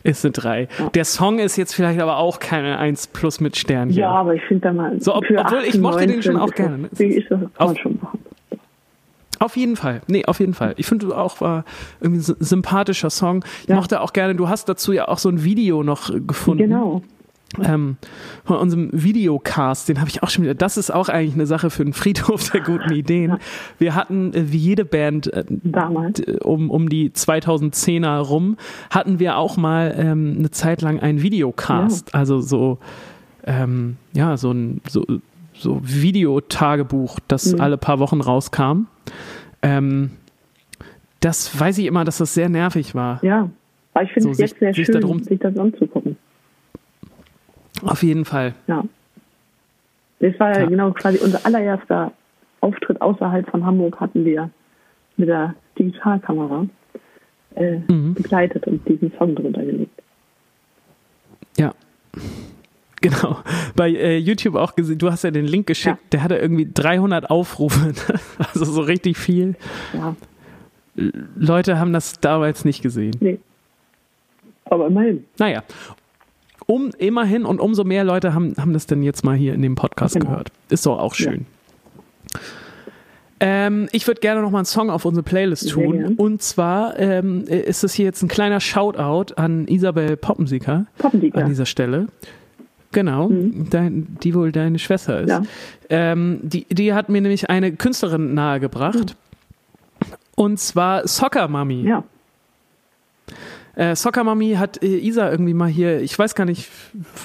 [0.03, 0.63] Ist eine 3.
[0.63, 0.83] Ist eine drei.
[0.85, 0.89] Ja.
[0.91, 3.97] Der Song ist jetzt vielleicht aber auch keine 1 plus mit Sternchen.
[3.99, 5.01] Ja, aber ich finde da mal.
[5.01, 6.89] So, ob- obwohl ich 18, mochte den schon 19 auch gerne, ne?
[6.91, 8.19] Das, ist das, kann man schon machen.
[9.39, 10.01] Auf jeden Fall.
[10.07, 10.75] Nee, auf jeden Fall.
[10.77, 11.65] Ich finde auch war
[11.99, 13.43] irgendwie ein sy- sympathischer Song.
[13.63, 13.75] Ich Ja.
[13.75, 16.63] mochte auch gerne, du hast dazu ja auch so ein Video noch gefunden.
[16.63, 17.01] Genau.
[17.61, 17.97] Ähm,
[18.45, 20.53] von unserem Videocast, den habe ich auch schon wieder.
[20.55, 23.37] Das ist auch eigentlich eine Sache für einen Friedhof der guten Ideen.
[23.77, 26.21] Wir hatten, äh, wie jede Band, äh, Damals.
[26.43, 28.55] um, um die 2010er rum,
[28.89, 32.15] hatten wir auch mal ähm, eine Zeit lang einen Videocast.
[32.15, 32.77] Also so,
[33.45, 35.05] ähm, ja, so ein so,
[35.53, 37.61] so Videotagebuch, das Mhm.
[37.61, 38.85] alle paar Wochen rauskam.
[39.61, 40.11] Ähm,
[41.19, 43.23] das weiß ich immer, dass das sehr nervig war.
[43.23, 43.49] Ja.
[43.93, 46.15] Aber ich finde So, es sich- jetzt sehr sich schön, darum- sich das anzugucken.
[47.83, 48.53] Auf jeden Fall.
[48.67, 48.83] Ja.
[50.19, 52.11] Das war ja, genau quasi unser allererster
[52.59, 54.49] Auftritt außerhalb von Hamburg hatten wir
[55.17, 56.67] mit der Digitalkamera
[57.55, 58.13] äh, Mhm.
[58.13, 60.01] begleitet und diesen Song drunter gelegt.
[61.57, 61.73] Ja.
[63.03, 63.39] Genau.
[63.75, 66.07] Bei äh, YouTube auch gesehen, du hast ja den Link geschickt, Ja.
[66.11, 67.93] der hatte irgendwie 300 Aufrufe.
[68.37, 69.55] Also so richtig viel.
[69.93, 70.15] Ja,
[71.35, 73.15] Leute haben das damals nicht gesehen.
[73.19, 73.39] nee.
[74.65, 75.25] Aber immerhin.
[75.39, 75.63] Naja.
[76.67, 79.75] Um, immerhin und umso mehr Leute haben, haben das denn jetzt mal hier in dem
[79.75, 80.27] Podcast Genau.
[80.29, 80.51] gehört.
[80.69, 81.45] Ist doch auch schön.
[83.39, 86.13] Ähm, ich würde gerne noch mal einen Song auf unsere Playlist tun.
[86.17, 91.41] Und zwar ähm, ist es hier jetzt ein kleiner Shoutout an Isabel Poppensicker Poppenliga.
[91.41, 92.07] an dieser Stelle.
[92.91, 93.31] Genau,
[93.69, 95.29] dein, die wohl deine Schwester ist.
[95.29, 95.41] Ja.
[95.89, 99.15] Ähm, die, die hat mir nämlich eine Künstlerin nahegebracht.
[100.35, 101.81] Und zwar Soccer Mami.
[101.87, 102.03] Ja,
[103.75, 106.69] Äh, Soccer Mami hat äh, Isa irgendwie mal hier, ich weiß gar nicht,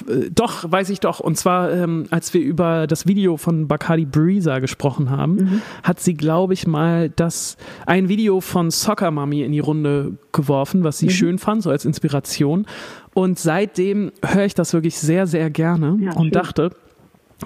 [0.07, 1.19] äh, doch, weiß ich doch.
[1.19, 6.13] Und zwar, ähm, als wir über das Video von Bacardi Breezer gesprochen haben, hat sie,
[6.13, 11.09] glaube ich, mal das ein Video von Soccer Mami in die Runde geworfen, was sie
[11.09, 12.65] schön fand, so als Inspiration.
[13.13, 16.31] Und seitdem höre ich das wirklich sehr, sehr gerne Ja, und schön.
[16.31, 16.71] dachte,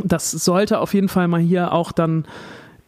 [0.03, 2.25] das sollte auf jeden Fall mal hier auch dann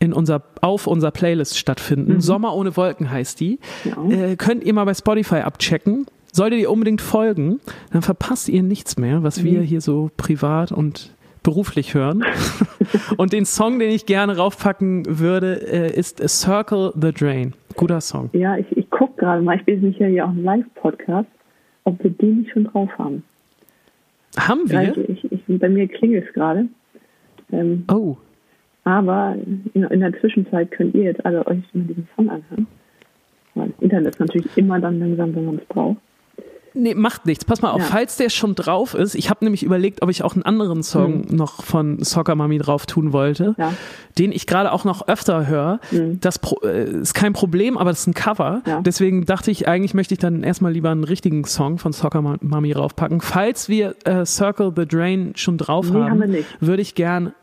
[0.03, 2.19] in unser, auf unserer Playlist stattfinden.
[2.19, 3.59] Sommer ohne Wolken heißt die.
[3.85, 4.11] Mhm.
[4.11, 4.25] Ja.
[4.31, 6.05] Äh, könnt ihr mal bei Spotify abchecken.
[6.31, 7.59] Solltet ihr unbedingt folgen,
[7.91, 9.63] dann verpasst ihr nichts mehr, was wir Mhm.
[9.65, 11.11] hier so privat und
[11.43, 12.23] beruflich hören.
[13.17, 17.53] und den Song, den ich gerne raufpacken würde, äh, ist A Circle the Drain.
[17.75, 18.29] Guter Song.
[18.33, 21.29] ja ich, ich gucke gerade mal, ich bin sicher ja auch ein Live-Podcast,
[21.85, 23.23] ob wir den nicht schon drauf haben.
[24.37, 24.97] Haben wir?
[25.09, 26.65] Ich, ich, bei mir klingelt es gerade.
[27.51, 28.17] Ähm, Oh,
[28.83, 29.35] aber
[29.73, 32.67] in, der Zwischenzeit könnt ihr jetzt alle euch mal diesen Song anhören.
[33.55, 35.97] Weil das Internet ist natürlich immer dann langsam, wenn man es braucht.
[36.75, 37.45] Nee, macht nichts.
[37.45, 37.85] Pass mal auf, Ja.
[37.85, 39.13] falls der schon drauf ist.
[39.13, 42.87] Ich habe nämlich überlegt, ob ich auch einen anderen Song noch von Soccer Mami drauf
[42.87, 43.55] tun wollte, Mhm.
[43.59, 43.73] Ja.
[44.17, 45.79] den ich gerade auch noch öfter höre.
[45.91, 46.19] Mhm.
[46.19, 48.63] Das äh, ist kein Problem, aber das ist ein Cover.
[48.65, 48.81] Ja.
[48.81, 52.37] Deswegen dachte ich, eigentlich möchte ich dann erstmal lieber einen richtigen Song von Soccer Ma-
[52.41, 53.21] Mami raufpacken.
[53.21, 57.33] Falls wir äh, Circle the Drain schon drauf Nee, haben, haben würde ich gern.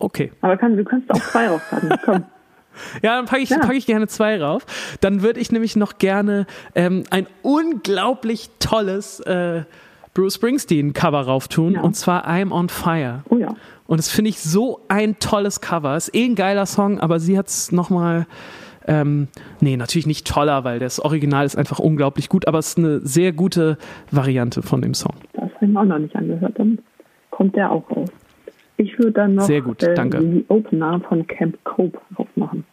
[0.00, 0.32] Okay.
[0.40, 1.90] Aber kann, du kannst auch zwei raufpacken.
[2.04, 2.24] Komm.
[3.02, 3.58] Ja, dann packe ich, Ja.
[3.58, 4.64] pack ich gerne zwei rauf.
[5.00, 6.46] Dann würde ich nämlich noch gerne
[6.76, 9.64] ähm, ein unglaublich tolles äh,
[10.14, 11.74] Bruce Springsteen-Cover rauftun.
[11.74, 11.80] Ja.
[11.82, 13.24] Und zwar I'm on Fire.
[13.28, 13.48] Oh ja.
[13.88, 15.96] Und das finde ich so ein tolles Cover.
[15.96, 18.26] Ist eh ein geiler Song, aber sie hat es nochmal.
[18.86, 19.26] Ähm,
[19.60, 23.00] nee, natürlich nicht toller, weil das Original ist einfach unglaublich gut, aber es ist eine
[23.00, 23.78] sehr gute
[24.10, 25.14] Variante von dem Song.
[25.34, 26.52] Das habe ich mir auch noch nicht angehört.
[26.56, 26.78] Dann
[27.30, 28.08] kommt der auch raus.
[28.80, 30.18] Ich würde dann noch Sehr gut, äh, danke.
[30.20, 32.64] die Opener von Camp Cope aufmachen.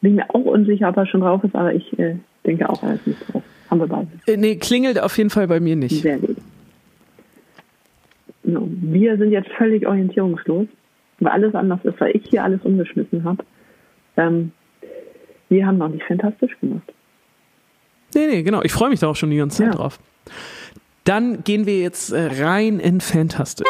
[0.00, 2.94] Bin mir auch unsicher, ob er schon drauf ist, aber ich äh, denke auch, er
[2.94, 3.42] ist nicht drauf.
[3.70, 4.08] Haben wir beide.
[4.26, 6.02] Äh, nee, klingelt auf jeden Fall bei mir nicht.
[6.02, 6.36] Sehr gut.
[8.42, 10.66] So, wir sind jetzt völlig orientierungslos,
[11.20, 13.44] weil alles anders ist, weil ich hier alles umgeschmissen habe.
[14.16, 14.50] Ähm,
[15.48, 16.92] wir haben noch nicht fantastisch gemacht.
[18.16, 18.62] Nee, nee, genau.
[18.62, 19.72] Ich freue mich da auch schon die ganze Zeit Ja.
[19.74, 20.00] drauf.
[21.04, 23.66] Dann gehen wir jetzt äh, rein in Fantastic.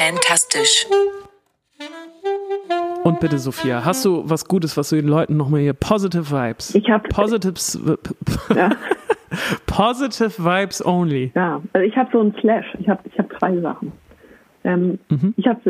[0.00, 0.86] Fantastisch.
[3.04, 6.74] Und bitte, Sophia, hast du was Gutes, was du den Leuten nochmal hier Positive Vibes?
[6.74, 7.78] Ich habe Positives,
[8.56, 8.70] ja,
[9.66, 11.32] positive Vibes only.
[11.34, 12.64] ja, also ich habe so einen Slash.
[12.78, 13.92] Ich habe ich hab zwei Sachen.
[14.64, 14.98] Ähm,
[15.36, 15.60] Ich habe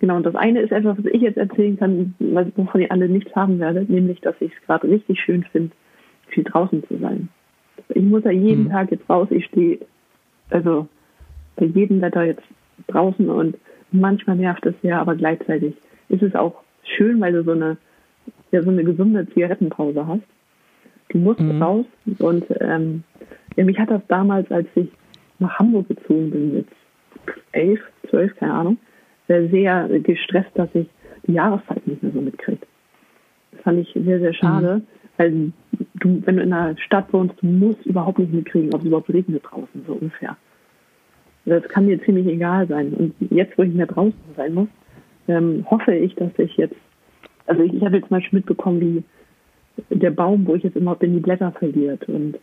[0.00, 0.16] genau.
[0.16, 3.32] Und das eine ist etwas, was ich jetzt erzählen kann, was- wovon ihr alle nichts
[3.36, 5.70] haben werdet, nämlich, dass ich es gerade richtig schön finde,
[6.26, 7.28] viel draußen zu sein.
[7.90, 9.28] Ich muss ja jeden Tag jetzt raus.
[9.30, 9.78] Ich stehe
[10.50, 10.88] also
[11.54, 12.42] bei jedem Wetter jetzt
[12.88, 13.56] draußen und
[13.90, 15.74] manchmal nervt es ja, aber gleichzeitig
[16.08, 16.62] ist es auch
[16.96, 17.76] schön, weil du so eine,
[18.50, 20.22] ja, so eine gesunde Zigarettenpause hast.
[21.10, 21.84] Du musst raus
[22.18, 23.04] und ähm,
[23.56, 24.88] ja, mich hat das damals, als ich
[25.38, 26.66] nach Hamburg gezogen bin, mit
[27.52, 28.78] elf, zwölf, keine Ahnung,
[29.28, 30.88] äh, sehr gestresst, dass ich
[31.26, 32.66] die Jahreszeit nicht mehr so mitkriege.
[33.52, 34.82] Das fand ich sehr, sehr schade,
[35.16, 35.52] weil
[35.94, 39.10] du, wenn du in einer Stadt wohnst, du musst überhaupt nicht mitkriegen, ob es überhaupt
[39.10, 40.36] regnet draußen, so ungefähr.
[41.44, 42.92] Das kann mir ziemlich egal sein.
[42.92, 44.68] Und jetzt, wo ich mehr draußen sein muss,
[45.28, 46.76] ähm, hoffe ich, dass ich jetzt,
[47.46, 50.94] also ich, ich habe jetzt zum Beispiel mitbekommen, wie der Baum, wo ich jetzt immer
[50.94, 52.08] bin, die Blätter verliert.
[52.08, 52.38] Und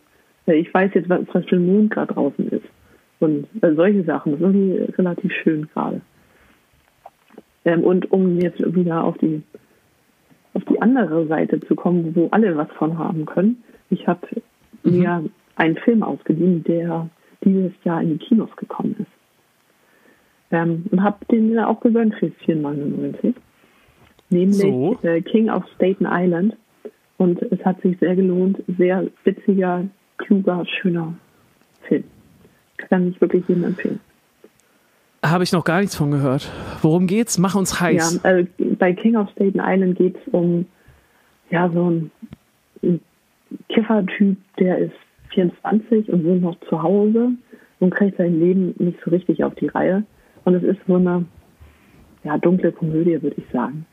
[0.46, 2.66] äh, ich weiß jetzt, was, was für ein Mond gerade draußen ist.
[3.20, 6.00] Und äh, solche Sachen, das ist irgendwie relativ schön gerade.
[7.64, 9.42] Ähm, und um jetzt wieder auf die
[10.54, 13.62] auf die andere Seite zu kommen, wo alle was von haben können.
[13.88, 14.26] Ich habe
[14.82, 15.24] mir
[15.56, 17.08] einen Film ausgeliehen, der
[17.44, 19.10] dieses Jahr in die Kinos gekommen ist.
[20.52, 23.34] Ähm, und habe den auch gegönnt für 4,99.
[24.30, 24.98] Nämlich So.
[25.02, 26.56] äh, King of Staten Island.
[27.18, 28.62] Und es hat sich sehr gelohnt.
[28.78, 29.84] Sehr witziger,
[30.18, 31.14] kluger, schöner
[31.82, 32.04] Film.
[32.78, 34.00] Kann ich wirklich jedem empfehlen.
[35.24, 36.50] Habe ich noch gar nichts von gehört.
[36.80, 37.36] Worum geht's?
[37.38, 38.24] Mach uns Ja, heiß.
[38.24, 40.64] also bei King of Staten Island geht es um
[41.50, 43.00] ja, so einen
[43.68, 44.92] Kiffertyp, der ist
[45.30, 47.32] 24 und wohnt noch zu Hause
[47.78, 50.04] und kriegt sein Leben nicht so richtig auf die Reihe.
[50.44, 51.24] Und es ist so eine
[52.24, 53.86] ja, dunkle Komödie, würde ich sagen.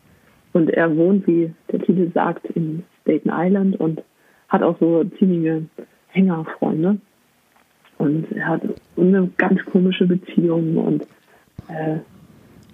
[0.53, 4.03] Und er wohnt, wie der Titel sagt, in Staten Island und
[4.49, 5.63] hat auch so ziemliche
[6.07, 6.97] Hängerfreunde.
[7.97, 8.61] Und er hat
[8.95, 11.03] eine ganz komische Beziehung und
[11.67, 11.97] äh,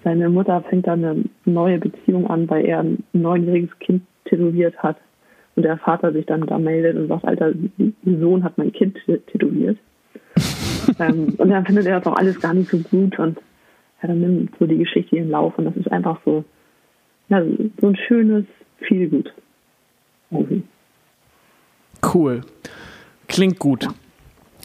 [0.03, 4.97] seine Mutter fängt dann eine neue Beziehung an, weil er ein neunjähriges Kind tätowiert hat.
[5.55, 7.53] Und der Vater sich dann da meldet und sagt, Alter,
[8.05, 9.77] Sohn hat mein Kind tätowiert.
[10.99, 13.37] ähm, und dann findet er das auch alles gar nicht so gut und
[14.01, 16.43] ja, dann nimmt so die Geschichte ihren Lauf und das ist einfach so,
[17.29, 17.43] ja,
[17.79, 18.45] so ein schönes,
[18.79, 19.31] viel gut.
[20.29, 20.63] Movie.
[22.13, 22.41] Cool.
[23.27, 23.87] Klingt gut.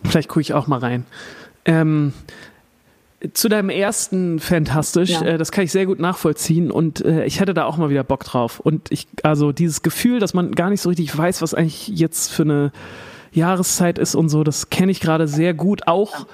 [0.04, 1.04] Vielleicht gucke ich auch mal rein.
[1.64, 2.12] Ähm,
[3.34, 5.22] zu deinem ersten Fantastisch, Ja.
[5.22, 8.04] äh, das kann ich sehr gut nachvollziehen und äh, ich hätte da auch mal wieder
[8.04, 8.60] Bock drauf.
[8.60, 12.30] Und ich, also dieses Gefühl, dass man gar nicht so richtig weiß, was eigentlich jetzt
[12.30, 12.72] für eine
[13.32, 15.86] Jahreszeit ist und so, das kenne ich gerade sehr gut.
[15.88, 16.26] Auch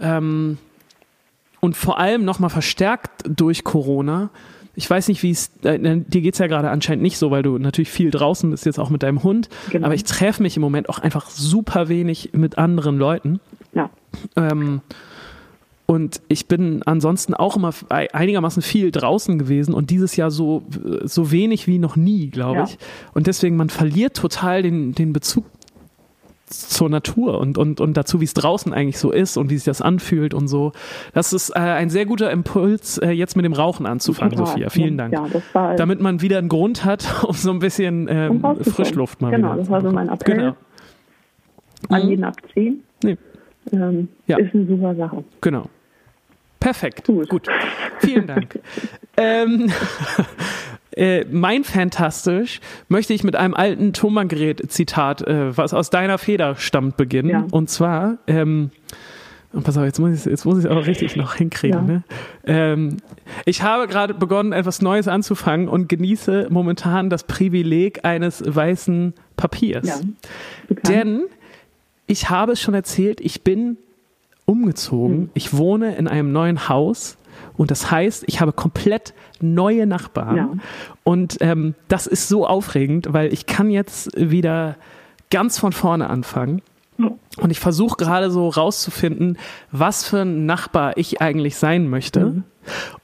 [0.00, 0.58] ähm,
[1.60, 4.30] und vor allem nochmal verstärkt durch Corona.
[4.76, 7.58] Ich weiß nicht, wie es, äh, dir geht's ja gerade anscheinend nicht so, weil du
[7.58, 9.48] natürlich viel draußen bist, jetzt auch mit deinem Hund.
[9.70, 9.86] Genau.
[9.86, 13.40] Aber ich treffe mich im Moment auch einfach super wenig mit anderen Leuten.
[13.74, 13.90] Ja,
[14.36, 14.80] Ähm,
[15.90, 20.62] und ich bin ansonsten auch immer einigermaßen viel draußen gewesen und dieses Jahr so,
[21.02, 22.64] so wenig wie noch nie, glaube Ja.
[22.64, 22.78] ich.
[23.12, 25.44] Und deswegen, man verliert total den, den Bezug
[26.46, 29.64] zur Natur und, und, und dazu, wie es draußen eigentlich so ist und wie sich
[29.64, 30.72] das anfühlt und so.
[31.14, 34.46] Das ist äh, ein sehr guter Impuls, äh, jetzt mit dem Rauchen anzufangen, total.
[34.48, 34.70] Sophia.
[34.70, 35.12] Vielen Dank.
[35.12, 38.42] Ja, war Damit man wieder einen Grund hat, um so ein bisschen ähm.
[38.62, 40.08] Frischluft mal Genau, wieder das war so mein.
[40.08, 40.36] Appell.
[40.36, 40.56] Genau.
[41.88, 42.10] an Mhm.
[42.10, 42.80] jeden ab 10.
[43.04, 43.16] Nee,
[43.72, 44.38] Ähm, Ja.
[44.38, 45.22] Ist eine super Sache.
[45.40, 45.66] genau.
[46.60, 47.06] Perfekt.
[47.06, 47.28] Gut.
[47.28, 47.48] Gut.
[47.98, 48.60] Vielen Dank.
[49.16, 49.72] ähm,
[50.92, 56.96] äh, mein Fantastisch möchte ich mit einem alten Thomann-Gerät-Zitat, äh, was aus deiner Feder stammt,
[56.98, 57.30] beginnen.
[57.30, 57.46] Ja.
[57.50, 58.70] Und zwar, ähm,
[59.52, 61.88] Und pass auf, jetzt muss ich jetzt muss ich es auch richtig noch hinkriegen.
[61.88, 61.94] Ja.
[61.94, 62.02] Ne?
[62.44, 62.96] Ähm,
[63.46, 69.86] ich habe gerade begonnen, etwas Neues anzufangen und genieße momentan das Privileg eines weißen Papiers.
[69.88, 69.96] Ja.
[70.86, 71.22] Denn
[72.06, 73.78] ich habe es schon erzählt, ich bin
[74.50, 75.16] umgezogen.
[75.16, 75.30] Hm.
[75.34, 77.16] Ich wohne in einem neuen Haus.
[77.56, 80.36] Und das heißt, ich habe komplett neue Nachbarn.
[80.36, 80.50] Ja.
[81.04, 84.76] Und ähm, das ist so aufregend, weil ich kann jetzt wieder
[85.30, 86.62] ganz von vorne anfangen.
[87.38, 89.38] Und ich versuche gerade so rauszufinden,
[89.72, 92.44] was für ein Nachbar ich eigentlich sein möchte Mhm.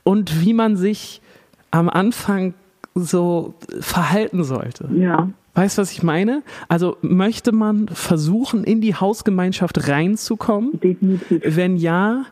[0.04, 1.22] und wie man sich
[1.70, 2.52] am Anfang
[2.94, 4.88] so verhalten sollte.
[4.94, 5.30] ja.
[5.56, 6.42] Weißt du, was ich meine?
[6.68, 10.78] Also möchte man versuchen, in die Hausgemeinschaft reinzukommen?
[10.80, 11.42] Definitiv.
[11.44, 12.24] Wenn ja,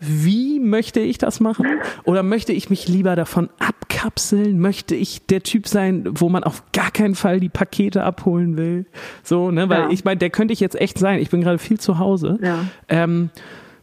[0.00, 1.66] wie möchte ich das machen?
[2.04, 4.58] Oder möchte ich mich lieber davon abkapseln?
[4.58, 8.86] Möchte ich der Typ sein, wo man auf gar keinen Fall die Pakete abholen will?
[9.22, 9.68] So, ne?
[9.68, 9.90] Weil Ja.
[9.90, 11.18] ich meine, der könnte ich jetzt echt sein.
[11.20, 12.38] Ich bin gerade viel zu Hause.
[12.42, 12.64] Ja.
[12.88, 13.28] Ähm,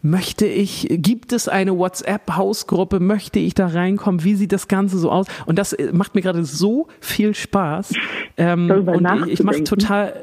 [0.01, 2.99] möchte ich, gibt es eine WhatsApp-Hausgruppe?
[2.99, 4.23] Möchte ich da reinkommen?
[4.23, 5.27] Wie sieht das Ganze so aus?
[5.45, 7.93] Und das äh, macht mir gerade so viel Spaß.
[8.37, 10.13] Ähm, und ich, ich mache total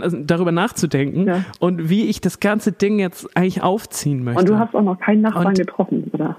[0.00, 1.44] also darüber nachzudenken Ja.
[1.58, 4.40] und wie ich das ganze Ding jetzt eigentlich aufziehen möchte.
[4.40, 6.38] Und du hast auch noch keinen Nachbarn Und- getroffen, oder?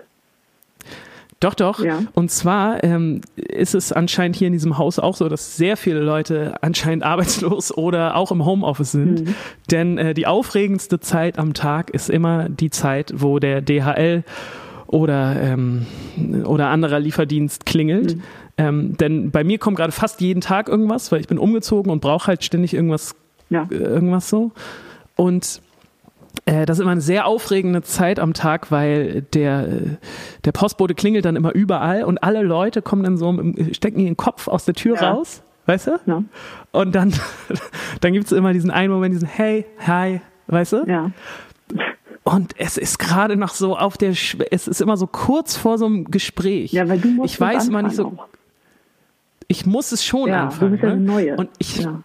[1.42, 1.84] Doch, doch.
[1.84, 2.00] Ja.
[2.14, 6.00] Und zwar ähm, ist es anscheinend hier in diesem Haus auch so, dass sehr viele
[6.00, 9.26] Leute anscheinend arbeitslos oder auch im Homeoffice sind.
[9.26, 9.36] Mhm.
[9.70, 14.24] Denn äh, die aufregendste Zeit am Tag ist immer die Zeit, wo der DHL
[14.88, 15.86] oder, ähm,
[16.46, 18.16] oder anderer Lieferdienst klingelt.
[18.16, 18.24] Mhm.
[18.58, 22.00] Ähm, denn bei mir kommt gerade fast jeden Tag irgendwas, weil ich bin umgezogen und
[22.00, 23.14] brauche halt ständig irgendwas
[23.50, 23.68] Ja.
[23.70, 24.52] äh, irgendwas so.
[25.18, 25.62] Und
[26.46, 29.82] das ist immer eine sehr aufregende Zeit am Tag, weil der, äh,
[30.46, 33.34] der Postbote klingelt dann immer überall und alle Leute kommen dann so,
[33.72, 35.12] stecken ihren Kopf aus der Tür Ja.
[35.12, 35.92] raus, weißt du?
[36.06, 36.24] Ja.
[36.72, 37.14] Und dann,
[38.02, 40.84] dann gibt es immer diesen einen Moment, diesen Hey, hi, weißt du?
[40.88, 41.12] Ja.
[42.24, 45.78] Und es ist gerade noch so auf der, Schw- es ist immer so kurz vor
[45.78, 46.72] so einem Gespräch.
[46.74, 48.28] Ja, weil du musst ich weiß immer nicht so, auch.
[49.48, 50.72] ich muss es schon Ja, anfangen.
[50.72, 51.02] du bist ja ne?
[51.02, 51.36] Neue.
[51.38, 52.02] Und ich, Ja.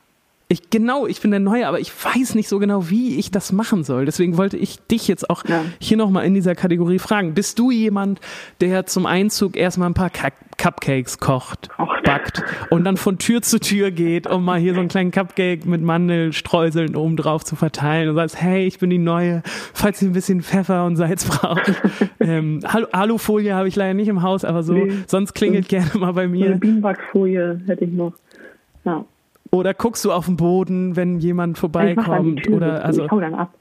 [0.53, 3.53] Ich, genau, ich bin der Neue, aber ich weiß nicht so genau, wie ich das
[3.53, 4.05] machen soll.
[4.05, 5.63] Deswegen wollte ich dich jetzt auch Ja.
[5.79, 7.35] hier nochmal in dieser Kategorie fragen.
[7.35, 8.21] Bist du jemand,
[8.61, 10.29] der zum Einzug erstmal ein paar Cu-
[10.59, 12.03] Cupcakes kocht, Kocht.
[12.03, 15.65] backt und dann von Tür zu Tür geht, um mal hier so einen kleinen Cupcake
[15.67, 19.43] mit Mandelstreuseln oben drauf zu verteilen und sagst, hey, ich bin die Neue,
[19.73, 21.73] falls ihr ein bisschen Pfeffer und Salz braucht.
[22.19, 24.93] ähm, Alu- Alufolie habe ich leider nicht im Haus, aber so, Nee.
[25.07, 26.51] sonst klingelt gerne mal bei So eine mir.
[26.57, 28.13] Bienenwachsfolie hätte ich noch.
[28.85, 29.05] Ja.
[29.53, 32.45] Oder guckst du auf den Boden, wenn jemand vorbeikommt?
[32.45, 33.53] Tür Oder also ich hau dann ab.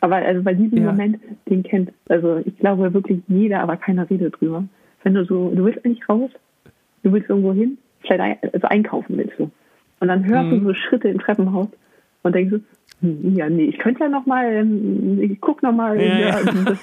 [0.00, 0.90] Aber also bei diesem Ja.
[0.92, 1.18] Moment,
[1.48, 4.64] den kennt, also ich glaube wirklich jeder, aber keiner redet drüber.
[5.02, 6.30] Wenn du so, du willst eigentlich raus,
[7.02, 9.50] du willst irgendwo hin, vielleicht ein, also einkaufen willst du.
[10.00, 10.60] Und dann hörst Mhm.
[10.60, 11.68] du so Schritte im Treppenhaus
[12.22, 12.60] und denkst du,
[13.06, 16.00] hm, ja, nee, ich könnte ja noch mal, ähm, ich guck noch mal.
[16.00, 16.38] Ja, ja.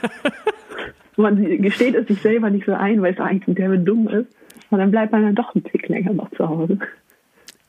[1.17, 4.27] Man gesteht es sich selber nicht so ein, weil es eigentlich der dumm ist.
[4.69, 6.77] Und dann bleibt man dann doch einen Tick länger noch zu Hause.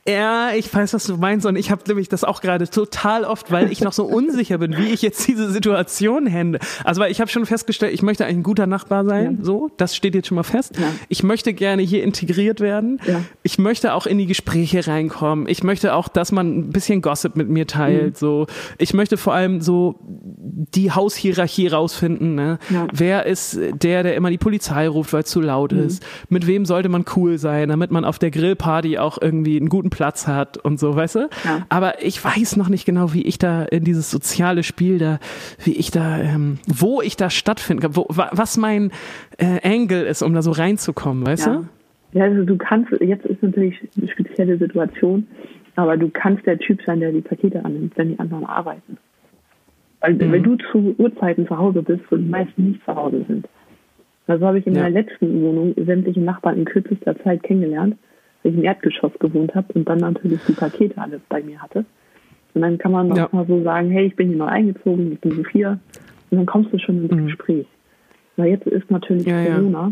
[0.09, 3.51] Ja, ich weiß, was du meinst und ich habe nämlich das auch gerade total oft,
[3.51, 6.59] weil ich noch so unsicher bin, wie ich jetzt diese Situation hände.
[6.83, 9.45] Also weil ich habe schon festgestellt, ich möchte eigentlich ein guter Nachbar sein, Ja.
[9.45, 10.77] so, das steht jetzt schon mal fest.
[10.79, 10.87] Ja.
[11.09, 12.99] Ich möchte gerne hier integriert werden.
[13.05, 13.21] Ja.
[13.43, 15.47] Ich möchte auch in die Gespräche reinkommen.
[15.47, 18.15] Ich möchte auch, dass man ein bisschen Gossip mit mir teilt, Mhm.
[18.15, 18.47] so.
[18.77, 22.57] Ich möchte vor allem so die Haushierarchie rausfinden, ne?
[22.93, 25.79] Wer ist der, der immer die Polizei ruft, weil es zu laut Mhm.
[25.83, 26.03] ist?
[26.29, 29.89] Mit wem sollte man cool sein, damit man auf der Grillparty auch irgendwie einen guten
[29.99, 31.19] Platz hat und so, weißt du?
[31.43, 31.65] Ja.
[31.67, 35.19] Aber ich weiß noch nicht genau, wie ich da in dieses soziale Spiel da,
[35.65, 38.91] wie ich da, ähm, wo ich da stattfinden kann, wo, wa- was mein
[39.37, 41.53] äh, Angle ist, um da so reinzukommen, weißt Ja.
[42.13, 42.17] du?
[42.17, 45.27] Ja, also du kannst, jetzt ist natürlich eine spezielle Situation,
[45.75, 48.97] aber du kannst der Typ sein, der die Pakete annimmt, wenn die anderen arbeiten.
[49.99, 50.31] Weil Mhm.
[50.31, 53.49] wenn du zu Uhrzeiten zu Hause bist, wo die meisten nicht zu Hause sind.
[54.27, 54.83] Also habe ich in Ja.
[54.83, 57.97] meiner letzten Wohnung sämtliche Nachbarn in kürzester Zeit kennengelernt,
[58.43, 61.85] ich im Erdgeschoss gewohnt habe und dann natürlich die Pakete alles bei mir hatte.
[62.53, 63.29] Und dann kann man auch Ja.
[63.31, 65.79] mal so sagen, hey, ich bin hier neu eingezogen, ich bin Sophia.
[66.31, 67.25] Und dann kommst du schon ins Mhm.
[67.27, 67.65] Gespräch.
[68.37, 69.55] Weil jetzt ist natürlich Ja, ja.
[69.55, 69.91] Corona.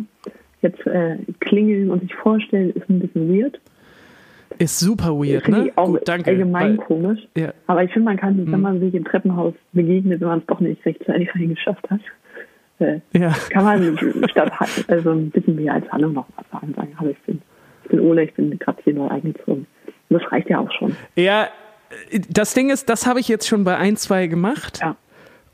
[0.62, 3.60] Jetzt äh, klingeln und sich vorstellen ist ein bisschen weird.
[4.60, 5.68] Ist super weird, Finde ne?
[5.68, 6.32] ich auch Gut, danke.
[6.32, 7.20] allgemein weil- komisch.
[7.36, 7.54] Ja.
[7.68, 8.52] Aber ich finde, man kann, Mhm.
[8.52, 12.00] wenn man sich im Treppenhaus begegnet, wenn man es doch nicht rechtzeitig reingeschafft hat,
[12.80, 13.34] äh, Ja.
[13.52, 13.98] kann man
[14.30, 14.52] statt
[14.88, 16.74] also ein bisschen mehr als Hallo noch mal sagen.
[16.76, 17.40] sagen Hallo, ich bin,
[17.88, 19.66] ich bin Ole, ich bin gerade hier neu eingezogen.
[20.10, 20.96] Und das reicht ja auch schon.
[21.16, 21.48] Ja,
[22.30, 24.80] das Ding ist, das habe ich jetzt schon bei ein, zwei gemacht.
[24.82, 24.98] Ja.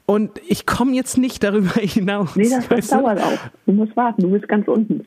[0.06, 2.36] Und ich komme jetzt nicht darüber hinaus.
[2.36, 3.38] Nee, das, das dauert auch.
[3.66, 5.06] Du musst warten, du bist ganz unten.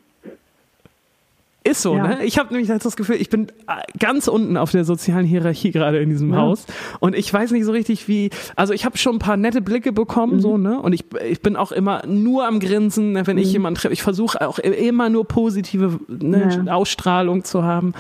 [1.67, 2.07] Ist so, Ja.
[2.09, 2.19] ne?
[2.25, 5.99] Ich habe nämlich das Gefühl, ich bin äh, ganz unten auf der sozialen Hierarchie gerade
[5.99, 6.39] in diesem Ja.
[6.41, 6.65] Haus
[7.01, 9.93] und ich weiß nicht so richtig wie, also ich habe schon ein paar nette Blicke
[9.93, 10.41] bekommen, Mhm.
[10.41, 10.81] so, ne?
[10.81, 13.93] Und ich, ich bin auch immer nur am Grinsen, ne, wenn ich jemanden treffe.
[13.93, 16.73] Ich versuche auch immer nur positive ne, Ja.
[16.75, 17.93] Ausstrahlung zu haben,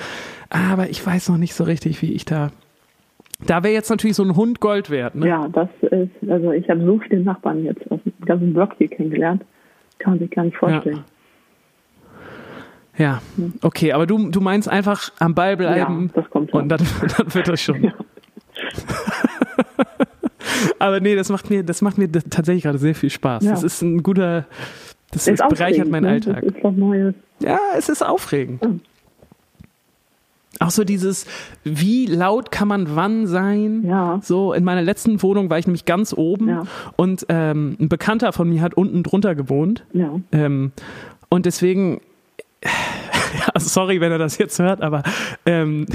[0.51, 2.51] aber ich weiß noch nicht so richtig, wie ich da.
[3.47, 5.27] Da wäre jetzt natürlich so ein Hund Gold wert, ne?
[5.29, 8.89] Ja, das ist, also ich habe so viele Nachbarn jetzt aus dem ganzen Block hier
[8.89, 9.45] kennengelernt.
[9.99, 10.97] Kann man sich gar nicht vorstellen.
[10.97, 11.05] Ja,
[13.62, 16.62] okay, aber du, du meinst einfach am Ball bleiben Ja, das kommt schon.
[16.62, 16.80] und dann,
[17.18, 17.92] dann wird das schon.
[20.78, 23.44] aber nee, das macht mir, das macht mir tatsächlich gerade sehr viel Spaß.
[23.44, 23.51] Ja.
[23.53, 24.47] Das ist ein guter,
[25.11, 26.11] das, Ist bereichert meinen ne?
[26.11, 26.42] Alltag.
[26.44, 27.14] Das ist was Neues.
[27.40, 28.62] Ja, es ist aufregend.
[28.62, 28.80] Mhm.
[30.59, 31.26] Auch so dieses,
[31.64, 33.84] wie laut kann man wann sein?
[33.84, 34.20] Ja.
[34.22, 36.62] So, in meiner letzten Wohnung war ich nämlich ganz oben Ja.
[36.97, 39.84] und ähm, ein Bekannter von mir hat unten drunter gewohnt.
[39.92, 40.18] Ja.
[40.32, 40.72] Ähm,
[41.28, 42.01] und deswegen,
[43.59, 45.02] sorry, wenn er das jetzt hört, aber
[45.44, 45.86] ähm,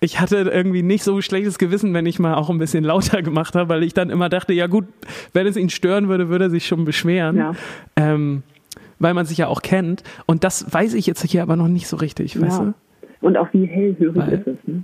[0.00, 3.22] ich hatte irgendwie nicht so ein schlechtes Gewissen, wenn ich mal auch ein bisschen lauter
[3.22, 4.86] gemacht habe, weil ich dann immer dachte, ja gut,
[5.32, 7.36] wenn es ihn stören würde, würde er sich schon beschweren.
[7.36, 7.52] Ja.
[7.96, 8.42] Ähm,
[8.98, 10.02] weil man sich ja auch kennt.
[10.26, 12.64] Und das weiß ich jetzt hier aber noch nicht so richtig, weißt ja.
[12.66, 12.74] du?
[13.26, 14.82] Und auch wie hellhörig Weil- ist es, ne?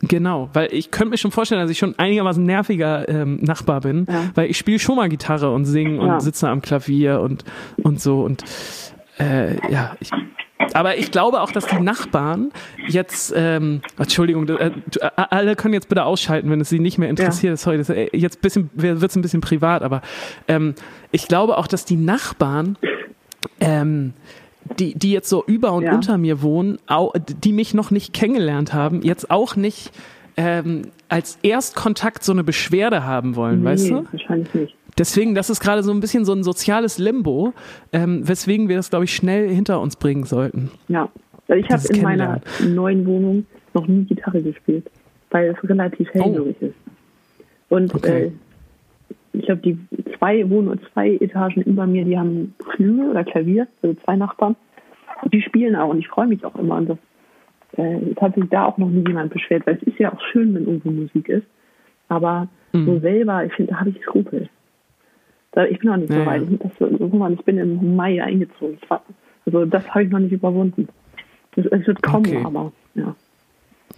[0.00, 4.06] Genau, weil ich könnte mir schon vorstellen, dass ich schon einigermaßen nerviger ähm, Nachbar bin,
[4.08, 4.30] Ja.
[4.36, 7.44] weil ich spiele schon mal Gitarre und singe und sitze am Klavier und,
[7.82, 8.44] und so und
[9.18, 10.10] äh, ja, ich,
[10.74, 12.52] aber ich glaube auch, dass die Nachbarn
[12.86, 14.70] jetzt, ähm, Entschuldigung, äh,
[15.16, 17.58] alle können jetzt bitte ausschalten, wenn es sie nicht mehr interessiert.
[17.58, 20.02] Sorry, das, äh, jetzt bisschen wird es ein bisschen privat, aber
[20.46, 20.74] ähm,
[21.10, 22.76] ich glaube auch, dass die Nachbarn
[23.60, 24.12] ähm,
[24.78, 25.94] die, die jetzt so über und Ja.
[25.94, 29.92] unter mir wohnen, au, die mich noch nicht kennengelernt haben, jetzt auch nicht
[30.36, 34.04] ähm, als Erstkontakt so eine Beschwerde haben wollen, weißt nee, du?
[34.12, 34.74] wahrscheinlich nicht.
[34.98, 37.52] Deswegen, das ist gerade so ein bisschen so ein soziales Limbo,
[37.92, 40.70] ähm, weswegen wir das, glaube ich, schnell hinter uns bringen sollten.
[40.88, 41.08] Ja.
[41.48, 44.90] Also ich habe in meiner neuen Wohnung noch nie Gitarre gespielt,
[45.30, 46.74] weil es relativ hellhörig ist.
[47.68, 47.98] Und Oh.
[47.98, 48.24] Okay.
[48.24, 48.32] äh,
[49.34, 49.78] ich habe die
[50.18, 54.56] zwei Wohn- zwei Etagen über mir, die haben Flügel oder Klavier, also zwei Nachbarn.
[55.22, 56.76] Und die spielen auch und ich freue mich auch immer.
[56.76, 56.98] Und das
[57.76, 60.20] äh, es hat sich da auch noch nie jemand beschwert, weil es ist ja auch
[60.32, 61.46] schön, wenn irgendwo Musik ist.
[62.08, 62.86] Aber Mhm.
[62.86, 64.48] so selber, ich finde, da habe ich Skrupel.
[65.58, 66.42] Da, ich bin noch nicht so weit.
[66.42, 66.48] ja.
[66.52, 68.78] Ich, das, irgendwann, ich bin im Mai eingezogen.
[68.80, 68.88] Ich
[69.46, 70.86] also das habe ich noch nicht überwunden.
[71.56, 72.42] Es, es wird kommen, Okay.
[72.44, 73.16] aber ja.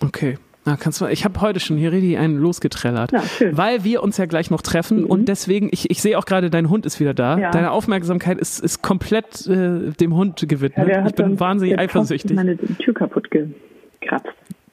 [0.02, 0.38] Okay.
[0.64, 4.16] Na, kannst du, ich habe heute schon hier richtig einen losgetrellert, Ja, weil wir uns
[4.16, 5.06] ja gleich noch treffen Mhm.
[5.06, 7.38] und deswegen, ich, ich sehe auch gerade, dein Hund ist wieder da.
[7.38, 7.50] Ja.
[7.50, 10.88] Deine Aufmerksamkeit ist, ist komplett äh, dem Hund gewidmet.
[10.88, 12.34] Ja, ich bin wahnsinnig der Kopf eifersüchtig.
[12.36, 14.28] meine Tür kaputt gekratzt.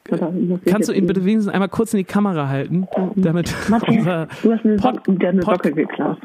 [0.10, 4.28] Ich Kannst du ihn bitte wenigstens einmal kurz in die Kamera halten, damit Warte, unser
[4.42, 6.18] du hast Pod- eine Pod- Socke geklaut.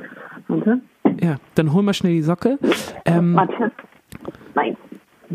[0.48, 0.80] Warte.
[1.22, 2.58] ja, dann hol mal schnell die Socke.
[3.04, 3.72] Ähm, Warte.
[4.54, 4.76] Nein.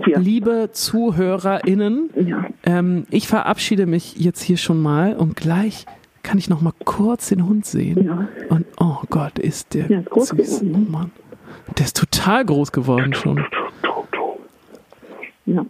[0.06, 0.20] Hier.
[0.20, 2.46] liebe ZuhörerInnen, Ja.
[2.64, 5.86] ähm, ich verabschiede mich jetzt hier schon mal und gleich
[6.22, 8.04] kann ich noch mal kurz den Hund sehen.
[8.06, 8.28] Ja.
[8.50, 10.60] Und oh Gott, ist der Ja, ist groß süß.
[10.60, 10.86] geworden.
[10.88, 11.12] Oh Mann.
[11.80, 13.44] Der ist total groß geworden schon.
[15.46, 15.66] Ja.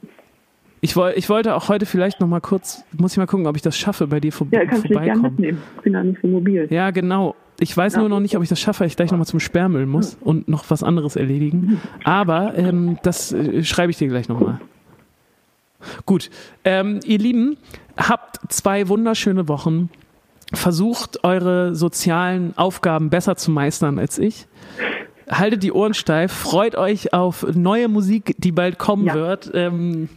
[0.81, 3.55] Ich, woll, ich wollte auch heute vielleicht noch mal kurz, muss ich mal gucken, ob
[3.55, 5.21] ich das schaffe, bei dir vor, Ja, kannst vorbeikommen.
[5.23, 5.61] mitnehmen.
[5.77, 6.67] Ich bin da nicht so mobil.
[6.69, 7.35] Ja, genau.
[7.59, 9.85] Ich weiß nur noch nicht, ob ich das schaffe, weil ich gleich nochmal zum Sperrmüll
[9.87, 11.81] muss und noch was anderes erledigen.
[12.03, 14.59] Aber ähm, das äh, schreibe ich dir gleich nochmal.
[16.05, 16.29] Gut,
[16.63, 17.57] ähm, ihr Lieben,
[17.97, 19.89] habt zwei wunderschöne Wochen.
[20.53, 24.47] Versucht eure sozialen Aufgaben besser zu meistern als ich.
[25.29, 29.13] Haltet die Ohren steif, freut euch auf neue Musik, die bald kommen Ja.
[29.15, 29.51] wird.
[29.53, 30.09] Ähm,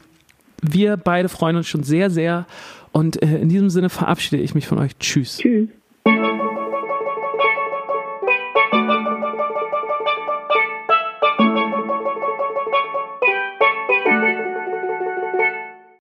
[0.62, 2.46] wir beide freuen uns schon sehr, sehr.
[2.92, 4.96] Und äh, in diesem Sinne verabschiede ich mich von euch.
[4.98, 5.38] Tschüss.
[5.38, 5.68] Tschüss.